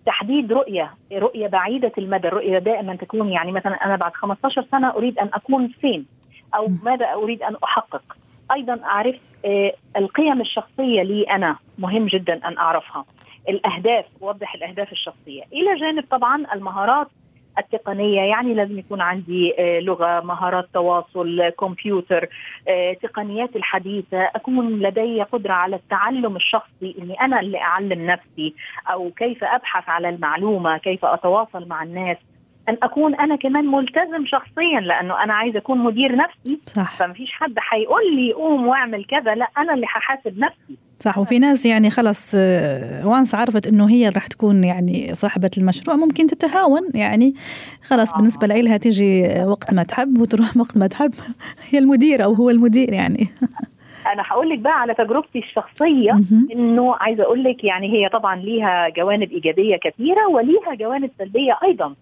تحديد 0.06 0.52
رؤية 0.52 0.90
رؤية 1.12 1.46
بعيدة 1.46 1.92
المدى 1.98 2.28
الرؤيه 2.28 2.58
دائما 2.58 2.96
تكون 2.96 3.28
يعني 3.28 3.52
مثلا 3.52 3.74
أنا 3.86 3.96
بعد 3.96 4.12
15 4.14 4.64
سنة 4.70 4.90
أريد 4.90 5.18
أن 5.18 5.30
أكون 5.34 5.68
فين؟ 5.68 6.06
أو 6.54 6.68
ماذا 6.82 7.12
أريد 7.12 7.42
أن 7.42 7.56
أحقق؟ 7.64 8.02
أيضا 8.52 8.80
أعرف 8.84 9.16
آه، 9.44 9.72
القيم 9.96 10.40
الشخصية 10.40 11.02
لي 11.02 11.22
أنا. 11.22 11.56
مهم 11.78 12.06
جدا 12.06 12.48
أن 12.48 12.58
أعرفها. 12.58 13.04
الأهداف 13.48 14.04
وضح 14.20 14.54
الأهداف 14.54 14.92
الشخصية. 14.92 15.42
إلى 15.52 15.74
جانب 15.80 16.04
طبعا 16.10 16.46
المهارات 16.54 17.08
التقنية 17.58 18.20
يعني 18.20 18.54
لازم 18.54 18.78
يكون 18.78 19.00
عندي 19.00 19.54
آه، 19.58 19.80
لغة 19.80 20.20
مهارات 20.20 20.68
تواصل 20.74 21.48
كمبيوتر 21.48 22.28
آه، 22.68 22.92
تقنيات 22.92 23.56
الحديثة. 23.56 24.22
أكون 24.22 24.80
لدي 24.80 25.22
قدرة 25.22 25.52
على 25.52 25.76
التعلم 25.76 26.36
الشخصي 26.36 26.94
إني 26.98 27.20
أنا 27.20 27.40
اللي 27.40 27.58
أعلم 27.58 28.06
نفسي 28.06 28.54
أو 28.92 29.10
كيف 29.10 29.44
أبحث 29.44 29.88
على 29.88 30.08
المعلومة 30.08 30.78
كيف 30.78 31.04
أتواصل 31.04 31.68
مع 31.68 31.82
الناس. 31.82 32.16
أن 32.68 32.76
أكون 32.82 33.14
أنا 33.14 33.36
كمان 33.36 33.64
ملتزم 33.66 34.26
شخصيا 34.26 34.80
لأنه 34.80 35.24
أنا 35.24 35.34
عايزة 35.34 35.58
أكون 35.58 35.78
مدير 35.78 36.16
نفسي. 36.16 36.60
صح. 36.66 36.98
فمفيش 36.98 37.32
حد 37.32 37.54
هيقول 37.72 38.16
لي 38.16 38.32
قوم 38.32 38.66
واعمل 38.66 39.04
كذا 39.04 39.34
لا 39.34 39.48
أنا 39.58 39.74
اللي 39.74 39.86
هحاسب 39.86 40.38
نفسي. 40.38 40.76
صح. 40.98 41.18
وفي 41.18 41.38
ناس 41.38 41.66
يعني 41.66 41.90
خلص 41.90 42.34
وانس 43.04 43.34
عرفت 43.34 43.66
إنه 43.66 43.90
هي 43.90 44.08
رح 44.08 44.26
تكون 44.26 44.64
يعني 44.64 45.14
صاحبة 45.14 45.50
المشروع 45.58 45.96
ممكن 45.96 46.26
تتهاون. 46.26 46.88
يعني 46.94 47.34
خلص 47.86 48.14
آه. 48.14 48.16
بالنسبة 48.16 48.46
لها 48.46 48.76
تيجي 48.76 49.22
وقت 49.44 49.74
ما 49.74 49.82
تحب 49.82 50.18
وتروح 50.18 50.56
وقت 50.56 50.76
ما 50.76 50.86
تحب. 50.86 51.14
هي 51.70 51.78
المدير 51.78 52.24
أو 52.24 52.32
هو 52.32 52.50
المدير 52.50 52.92
يعني. 52.92 53.28
أنا 54.12 54.22
هقول 54.26 54.50
لك 54.50 54.58
بقى 54.58 54.80
على 54.80 54.94
تجربتي 54.94 55.38
الشخصية 55.38 56.12
إنه 56.52 56.94
عايزة 57.00 57.22
أقول 57.22 57.44
لك 57.44 57.64
يعني 57.64 57.92
هي 57.92 58.08
طبعا 58.08 58.36
ليها 58.36 58.88
جوانب 58.88 59.32
إيجابية 59.32 59.76
كثيرة 59.76 60.28
وليها 60.28 60.74
جوانب 60.74 61.10
سلبية 61.18 61.58
أيضا. 61.64 61.94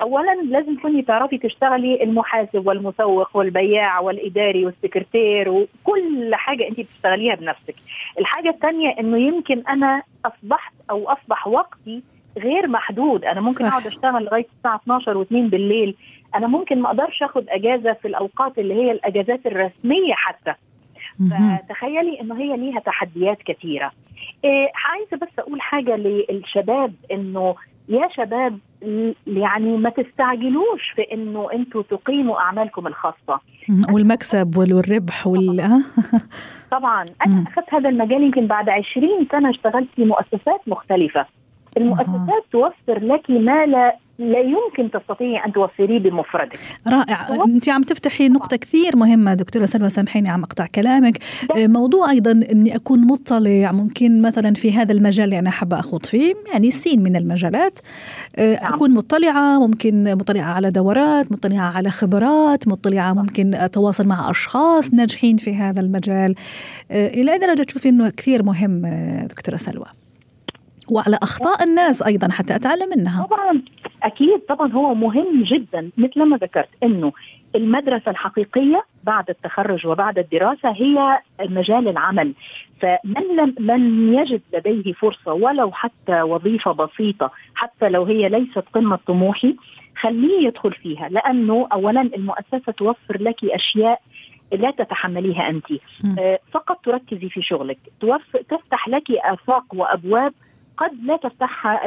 اولا 0.00 0.42
لازم 0.42 0.76
تكوني 0.76 1.02
تعرفي 1.02 1.38
تشتغلي 1.38 2.02
المحاسب 2.02 2.66
والمسوق 2.66 3.36
والبياع 3.36 4.00
والإداري 4.00 4.66
والسكرتير 4.66 5.48
وكل 5.48 6.34
حاجة 6.34 6.68
انت 6.68 6.80
بتشتغليها 6.80 7.34
بنفسك. 7.34 7.74
الحاجة 8.18 8.48
الثانية 8.48 8.90
إنه 9.00 9.18
يمكن 9.18 9.62
أنا 9.68 10.02
أصبحت 10.24 10.72
أو 10.90 11.08
أصبح 11.08 11.46
وقتي 11.46 12.02
غير 12.38 12.68
محدود. 12.68 13.24
أنا 13.24 13.40
ممكن 13.40 13.64
أقعد 13.64 13.86
أشتغل 13.86 14.24
لغاية 14.24 14.46
الساعة 14.56 14.76
12 14.76 15.24
و2 15.24 15.26
بالليل. 15.30 15.94
أنا 16.34 16.46
ممكن 16.46 16.82
ما 16.82 16.88
أقدرش 16.88 17.22
آخد 17.22 17.44
أجازة 17.48 17.92
في 17.92 18.08
الأوقات 18.08 18.58
اللي 18.58 18.74
هي 18.74 18.92
الأجازات 18.92 19.46
الرسمية 19.46 20.14
حتى. 20.14 20.54
فتخيلي 21.68 22.20
إنه 22.20 22.38
هي 22.38 22.56
ليها 22.56 22.80
تحديات 22.80 23.42
كثيرة. 23.42 23.92
إيه 24.44 24.72
عايزة 24.74 25.16
بس 25.16 25.38
أقول 25.38 25.60
حاجة 25.60 25.96
للشباب 25.96 26.94
إنه 27.12 27.54
يا 27.88 28.08
شباب 28.16 28.58
يعني 29.26 29.76
ما 29.76 29.90
تستعجلوش 29.90 30.90
في 30.96 31.02
إنه 31.12 31.48
أنتم 31.52 31.82
تقيموا 31.82 32.40
أعمالكم 32.40 32.86
الخاصة. 32.86 33.40
والمكسب 33.90 34.56
والربح 34.56 35.26
وال 35.26 35.82
طبعا. 36.70 37.06
أنا 37.26 37.44
أخذت 37.48 37.74
هذا 37.74 37.88
المجال 37.88 38.22
يمكن 38.22 38.46
بعد 38.46 38.68
20 38.68 39.26
سنة 39.32 39.50
اشتغلت 39.50 39.88
في 39.96 40.04
مؤسسات 40.04 40.60
مختلفة. 40.66 41.26
المؤسسات 41.76 42.44
توفر 42.52 43.04
لك 43.04 43.30
ما 43.30 43.66
لا 43.66 43.96
لا 44.18 44.40
يمكن 44.40 45.00
تستطيعي 45.00 45.44
أن 45.46 45.52
توفريه 45.52 45.98
بمفردك. 45.98 46.58
رائع. 46.88 47.44
أنت 47.46 47.68
عم 47.68 47.82
تفتحي 47.82 48.28
نقطة 48.28 48.56
كثير 48.56 48.96
مهمة 48.96 49.34
دكتورة 49.34 49.66
سلمى 49.66 49.88
سامحيني 49.88 50.28
عم 50.30 50.42
أقطع 50.42 50.66
كلامك. 50.74 51.18
آه، 51.56 51.66
موضوع 51.66 52.10
أيضا 52.10 52.30
إني 52.52 52.76
أكون 52.76 53.00
مطلع 53.00 53.72
ممكن 53.72 54.22
مثلا 54.22 54.54
في 54.54 54.72
هذا 54.72 54.92
المجال 54.92 55.24
اللي 55.24 55.38
أنا 55.38 55.50
حابة 55.50 55.80
أخوض 55.80 56.06
فيه 56.06 56.34
يعني 56.52 56.70
سين 56.70 57.02
من 57.02 57.16
المجالات. 57.16 57.78
آه، 58.36 58.54
نعم. 58.62 58.74
أكون 58.74 58.90
مطلعة 58.90 59.58
ممكن 59.58 60.14
مطلعة 60.14 60.52
على 60.52 60.70
دورات 60.70 61.32
مطلعة 61.32 61.76
على 61.76 61.90
خبرات 61.90 62.68
مطلعة 62.68 63.12
ممكن 63.12 63.54
أتواصل 63.54 64.06
مع 64.06 64.30
أشخاص 64.30 64.94
ناجحين 64.94 65.36
في 65.36 65.54
هذا 65.54 65.80
المجال. 65.80 66.34
آه، 66.90 67.08
إلى 67.08 67.32
أي 67.32 67.38
درجة 67.38 67.62
تشوفي 67.62 67.88
إنه 67.88 68.10
كثير 68.10 68.42
مهم 68.42 68.82
دكتورة 69.26 69.56
سلوى؟ 69.56 70.05
وعلى 70.92 71.18
أخطاء 71.22 71.64
الناس 71.68 72.02
أيضا 72.02 72.28
حتى 72.32 72.56
أتعلم 72.56 72.88
منها. 72.96 73.26
طبعا 73.26 73.62
أكيد 74.02 74.38
طبعا 74.38 74.72
هو 74.72 74.94
مهم 74.94 75.42
جدا. 75.42 75.90
مثل 75.96 76.22
ما 76.22 76.36
ذكرت 76.36 76.68
إنه 76.82 77.12
المدرسة 77.54 78.10
الحقيقية 78.10 78.84
بعد 79.04 79.30
التخرج 79.30 79.86
وبعد 79.86 80.18
الدراسة 80.18 80.70
هي 80.70 81.18
مجال 81.40 81.88
العمل. 81.88 82.34
فمن 82.80 83.36
لم 83.36 83.54
من 83.58 84.14
يجد 84.14 84.40
لديه 84.54 84.92
فرصة 84.92 85.32
ولو 85.32 85.72
حتى 85.72 86.22
وظيفة 86.22 86.72
بسيطة 86.72 87.30
حتى 87.54 87.88
لو 87.88 88.04
هي 88.04 88.28
ليست 88.28 88.64
قمة 88.74 88.98
طموحي 89.06 89.56
خليه 90.00 90.46
يدخل 90.46 90.72
فيها. 90.72 91.08
لأنه 91.08 91.68
اولا 91.72 92.00
المؤسسة 92.00 92.72
توفر 92.72 93.22
لك 93.22 93.44
أشياء 93.44 94.00
لا 94.52 94.70
تتحمليها 94.70 95.48
انت. 95.48 95.66
آه، 96.18 96.38
فقط 96.52 96.84
تركزي 96.84 97.28
في 97.28 97.42
شغلك. 97.42 97.78
تفتح 98.48 98.88
لك 98.88 99.10
آفاق 99.10 99.64
وأبواب 99.74 100.32
قد 100.76 101.04
لا 101.04 101.16
تفتحها 101.16 101.86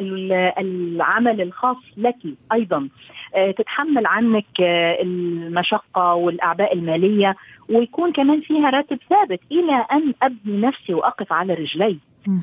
العمل 0.59 1.41
الخاص 1.41 1.77
لك 1.97 2.15
أيضا. 2.53 2.89
آه، 3.35 3.51
تتحمل 3.51 4.05
عنك 4.05 4.61
آه، 4.61 5.01
المشقة 5.01 6.13
والأعباء 6.13 6.73
المالية 6.73 7.35
ويكون 7.69 8.11
كمان 8.11 8.41
فيها 8.41 8.69
راتب 8.69 8.99
ثابت 9.09 9.39
إلى 9.51 9.85
أن 9.91 10.13
أبني 10.23 10.61
نفسي 10.61 10.93
وأقف 10.93 11.33
على 11.33 11.53
رجلي. 11.53 11.97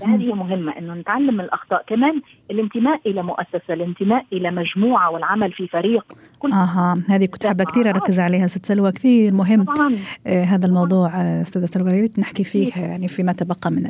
هذه 0.07 0.35
مهمة 0.35 0.79
أنه 0.79 0.95
نتعلم 0.95 1.35
من 1.35 1.41
الأخطاء. 1.41 1.85
كمان 1.87 2.23
الانتماء 2.51 3.01
إلى 3.07 3.23
مؤسسة 3.23 3.75
الانتماء 3.75 4.25
إلى 4.33 4.51
مجموعة 4.51 5.11
والعمل 5.11 5.53
في 5.53 5.67
فريق. 5.67 6.05
كل 6.39 6.53
أها 6.53 7.03
هذه 7.09 7.27
كنت 7.27 7.47
حابة 7.47 7.65
كثير 7.65 7.91
أركز 7.91 8.21
عليها 8.21 8.47
ست 8.47 8.67
سلوى 8.67 8.93
كثير 8.93 9.33
مهم. 9.33 9.65
طبعا. 9.65 9.97
آه 10.27 10.45
هذا 10.45 10.67
الموضوع 10.67 11.21
آه، 11.21 11.43
أستاذة 11.43 11.65
سلوى 11.65 11.91
ريت 11.91 12.19
نحكي 12.19 12.45
فيه 12.45 12.73
يعني 12.77 13.09
فيما 13.09 13.33
تبقى 13.33 13.71
من 13.71 13.83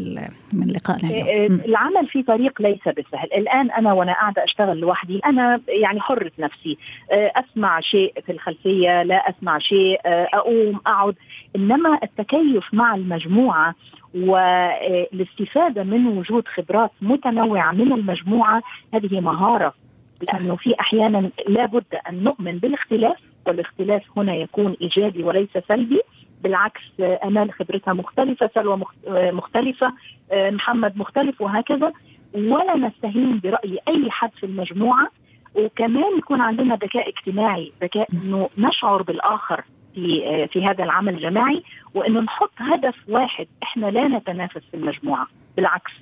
من 0.52 0.66
لقائنا 0.66 1.10
اليوم. 1.10 1.28
آه، 1.28 1.62
آه، 1.62 1.66
العمل 1.66 2.06
في 2.06 2.22
فريق 2.22 2.62
ليس 2.62 2.84
بالسهل 2.96 3.28
الآن 3.36 3.70
أنا 3.70 3.92
وأنا 3.92 4.12
قاعدة 4.12 4.44
أشتغل 4.44 4.78
لوحدي 4.78 5.20
أنا 5.26 5.60
يعني 5.68 6.00
حرة 6.00 6.32
نفسي. 6.38 6.78
أسمع 7.12 7.80
شيء 7.80 8.12
في 8.26 8.32
الخلفية 8.32 9.02
لا 9.02 9.30
أسمع 9.30 9.58
شيء 9.58 10.00
أقوم 10.06 10.80
أقعد. 10.86 11.14
إنما 11.56 11.98
التكيف 12.02 12.64
مع 12.74 12.94
المجموعة 12.94 13.74
والاستفادة 14.16 15.82
من 15.82 16.06
وجود 16.06 16.48
خبرات 16.48 16.90
متنوعة 17.02 17.72
من 17.72 17.92
المجموعة 17.92 18.62
هذه 18.94 19.20
مهارة. 19.20 19.74
لأنه 20.22 20.56
في 20.56 20.74
أحيانا 20.80 21.30
لابد 21.48 21.84
أن 22.08 22.24
نؤمن 22.24 22.58
بالاختلاف 22.58 23.16
والاختلاف 23.46 24.02
هنا 24.16 24.34
يكون 24.34 24.76
إيجابي 24.80 25.22
وليس 25.22 25.48
سلبي. 25.68 26.00
بالعكس 26.42 26.82
أمال 27.00 27.52
خبرتها 27.52 27.94
مختلفة 27.94 28.50
سلوى 28.54 28.80
مختلفة 29.08 29.92
محمد 30.32 30.98
مختلف 30.98 31.40
وهكذا. 31.40 31.92
ولا 32.34 32.76
نستهين 32.76 33.40
برأي 33.44 33.78
أي 33.88 34.10
حد 34.10 34.30
في 34.34 34.46
المجموعة. 34.46 35.08
وكمان 35.54 36.18
يكون 36.18 36.40
عندنا 36.40 36.74
ذكاء 36.74 37.08
اجتماعي 37.08 37.72
ذكاء 37.82 38.08
إنه 38.12 38.48
نشعر 38.58 39.02
بالآخر. 39.02 39.64
في 39.96 40.48
في 40.52 40.66
هذا 40.66 40.84
العمل 40.84 41.14
الجماعي 41.14 41.62
وإنه 41.94 42.20
نحط 42.20 42.52
هدف 42.58 42.94
واحد 43.08 43.46
إحنا 43.62 43.86
لا 43.86 44.08
نتنافس 44.08 44.62
في 44.70 44.76
المجموعة. 44.76 45.26
بالعكس 45.56 45.92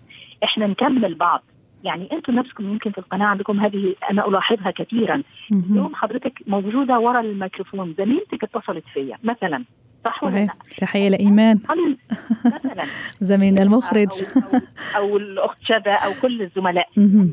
إحنا 0.44 0.66
نكمل 0.66 1.14
بعض. 1.14 1.42
يعني 1.84 2.08
أنتم 2.12 2.34
نفسكم 2.34 2.64
يمكن 2.64 2.90
في 2.90 2.98
القناه 2.98 3.26
عندكم 3.26 3.60
هذه 3.60 3.94
أنا 4.10 4.28
ألاحظها 4.28 4.70
كثيرا. 4.70 5.22
اليوم 5.52 5.94
حضرتك 5.94 6.42
موجودة 6.46 6.98
ورا 6.98 7.20
الميكروفون 7.20 7.94
زميلتك 7.98 8.44
اتصلت 8.44 8.84
فيا 8.94 9.18
مثلا. 9.24 9.64
صح 10.04 10.24
ولا 10.24 10.34
لا؟ 10.34 10.48
تحية 10.76 11.08
لإيمان. 11.08 11.60
مثلا. 11.64 12.84
زميلنا 13.30 13.62
المخرج. 13.62 14.08
أو, 14.96 15.02
أو, 15.02 15.08
أو 15.08 15.16
الأخت 15.16 15.58
شذا 15.62 15.92
أو 15.92 16.12
كل 16.22 16.42
الزملاء. 16.42 16.88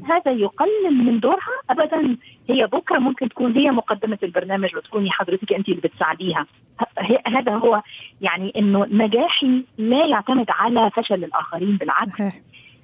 هذا 0.09 0.31
يقلل 0.31 1.05
من 1.05 1.19
دورها؟ 1.19 1.61
ابدا 1.69 2.17
هي 2.49 2.67
بكرة 2.67 2.99
ممكن 2.99 3.29
تكون 3.29 3.57
هي 3.57 3.71
مقدمة 3.71 4.17
البرنامج 4.23 4.75
وتكوني 4.75 5.11
حضرتك 5.11 5.53
انت 5.53 5.69
اللي 5.69 5.81
بتساعديها. 5.81 6.45
هذا 7.27 7.55
هو 7.55 7.81
يعني 8.21 8.53
إنه 8.57 8.85
نجاحي 8.91 9.63
لا 9.77 10.05
يعتمد 10.05 10.45
على 10.49 10.91
فشل 10.91 11.23
الآخرين 11.23 11.77
بالعكس. 11.77 12.21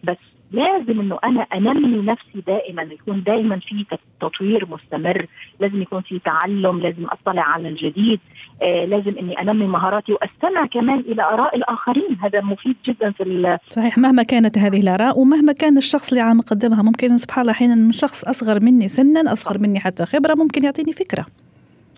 بس 0.04 0.18
لازم 0.52 1.00
إنه 1.00 1.20
أنا 1.24 1.42
أنمي 1.42 2.02
نفسي 2.02 2.44
دائما 2.48 2.82
يكون 2.82 3.24
دائما 3.24 3.60
في 3.60 3.86
تطوير 4.22 4.68
مستمر 4.70 5.26
لازم 5.60 5.82
يكون 5.82 6.02
في 6.02 6.20
تعلم 6.20 6.80
لازم 6.80 7.06
أطلع 7.10 7.42
على 7.42 7.70
الجديد 7.70 8.20
آه 8.62 8.86
لازم 8.86 9.18
إني 9.20 9.42
أنمي 9.42 9.68
مهاراتي 9.68 10.14
وأستمع 10.14 10.66
كمان 10.66 11.00
إلى 11.00 11.24
آراء 11.24 11.56
الآخرين. 11.56 12.18
هذا 12.22 12.42
مفيد 12.42 12.76
جدا 12.86 13.12
في 13.12 13.58
صحيح. 13.70 13.98
مهما 13.98 14.24
كانت 14.24 14.58
هذه 14.58 14.82
الآراء 14.82 15.20
ومهما 15.20 15.54
كان 15.54 15.78
الشخص 15.78 16.10
اللي 16.10 16.22
عم 16.22 16.38
يقدمها 16.38 16.84
ممكن 16.84 17.18
سبحان 17.18 17.42
الله 17.42 17.52
أحيانا 17.52 17.92
شخص 17.92 18.24
أصغر 18.24 18.60
مني 18.64 18.88
سنا 18.88 19.34
أصغر 19.34 19.60
مني 19.60 19.80
حتى 19.80 20.06
خبرة 20.06 20.34
ممكن 20.34 20.64
يعطيني 20.64 20.94
فكرة. 20.94 21.26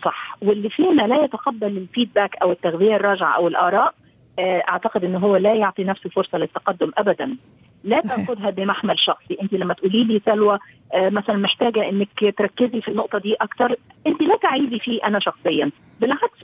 صح. 0.05 0.37
واللي 0.41 0.69
فينا 0.69 1.01
لا 1.01 1.23
يتقبل 1.23 1.67
الفيدباك 1.67 2.35
أو 2.35 2.51
التغذية 2.51 2.95
الراجعة 2.95 3.35
أو 3.35 3.47
الآراء 3.47 3.93
أعتقد 4.39 5.03
إنه 5.03 5.19
هو 5.19 5.35
لا 5.35 5.53
يعطي 5.53 5.83
نفسه 5.83 6.09
فرصة 6.09 6.37
للتقدم 6.37 6.91
ابدا. 6.97 7.37
لا 7.83 8.01
تأخذها 8.01 8.49
بمحمل 8.49 8.99
شخصي. 8.99 9.37
أنت 9.41 9.53
لما 9.53 9.73
تقولي 9.73 10.03
لي 10.03 10.21
سلوى 10.25 10.59
آه، 10.93 11.09
مثلا 11.09 11.35
محتاجة 11.35 11.89
إنك 11.89 12.35
تركزي 12.37 12.81
في 12.81 12.87
النقطة 12.87 13.19
دي 13.19 13.33
أكثر 13.33 13.75
أنت 14.07 14.21
لا 14.21 14.37
تعيدي 14.41 14.79
فيه 14.79 14.99
أنا 15.03 15.19
شخصيا. 15.19 15.71
بالعكس 16.01 16.39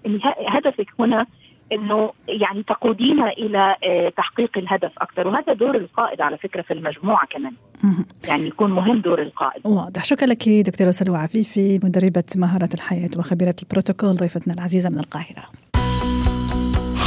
هدفك 0.48 0.88
هنا 1.00 1.26
إنه 1.72 2.12
يعني 2.28 2.64
تقودينا 2.64 3.30
إلى 3.30 3.76
آه، 3.84 4.10
تحقيق 4.10 4.58
الهدف 4.58 4.92
أكثر 4.98 5.28
وهذا 5.28 5.54
دور 5.54 5.76
القائد 5.78 6.22
على 6.22 6.38
فكرة 6.38 6.62
في 6.62 6.74
المجموعة 6.74 7.28
كمان. 7.28 7.54
يعني 8.28 8.48
يكون 8.48 8.72
مهم 8.72 9.00
دور 9.00 9.22
القائد. 9.22 9.68
واضح. 9.68 10.06
شكرا 10.06 10.28
لك 10.28 10.50
دكتورة 10.50 10.92
سلوى 10.92 11.18
عفيفي 11.18 11.80
مدربة 11.84 12.24
مهارات 12.36 12.74
الحياة 12.74 13.10
وخبيرة 13.18 13.56
البروتوكول 13.64 14.16
ضيفتنا 14.16 14.54
العزيزة 14.54 14.90
من 14.90 15.00
القاهرة. 15.00 15.44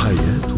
حياتنا 0.03 0.58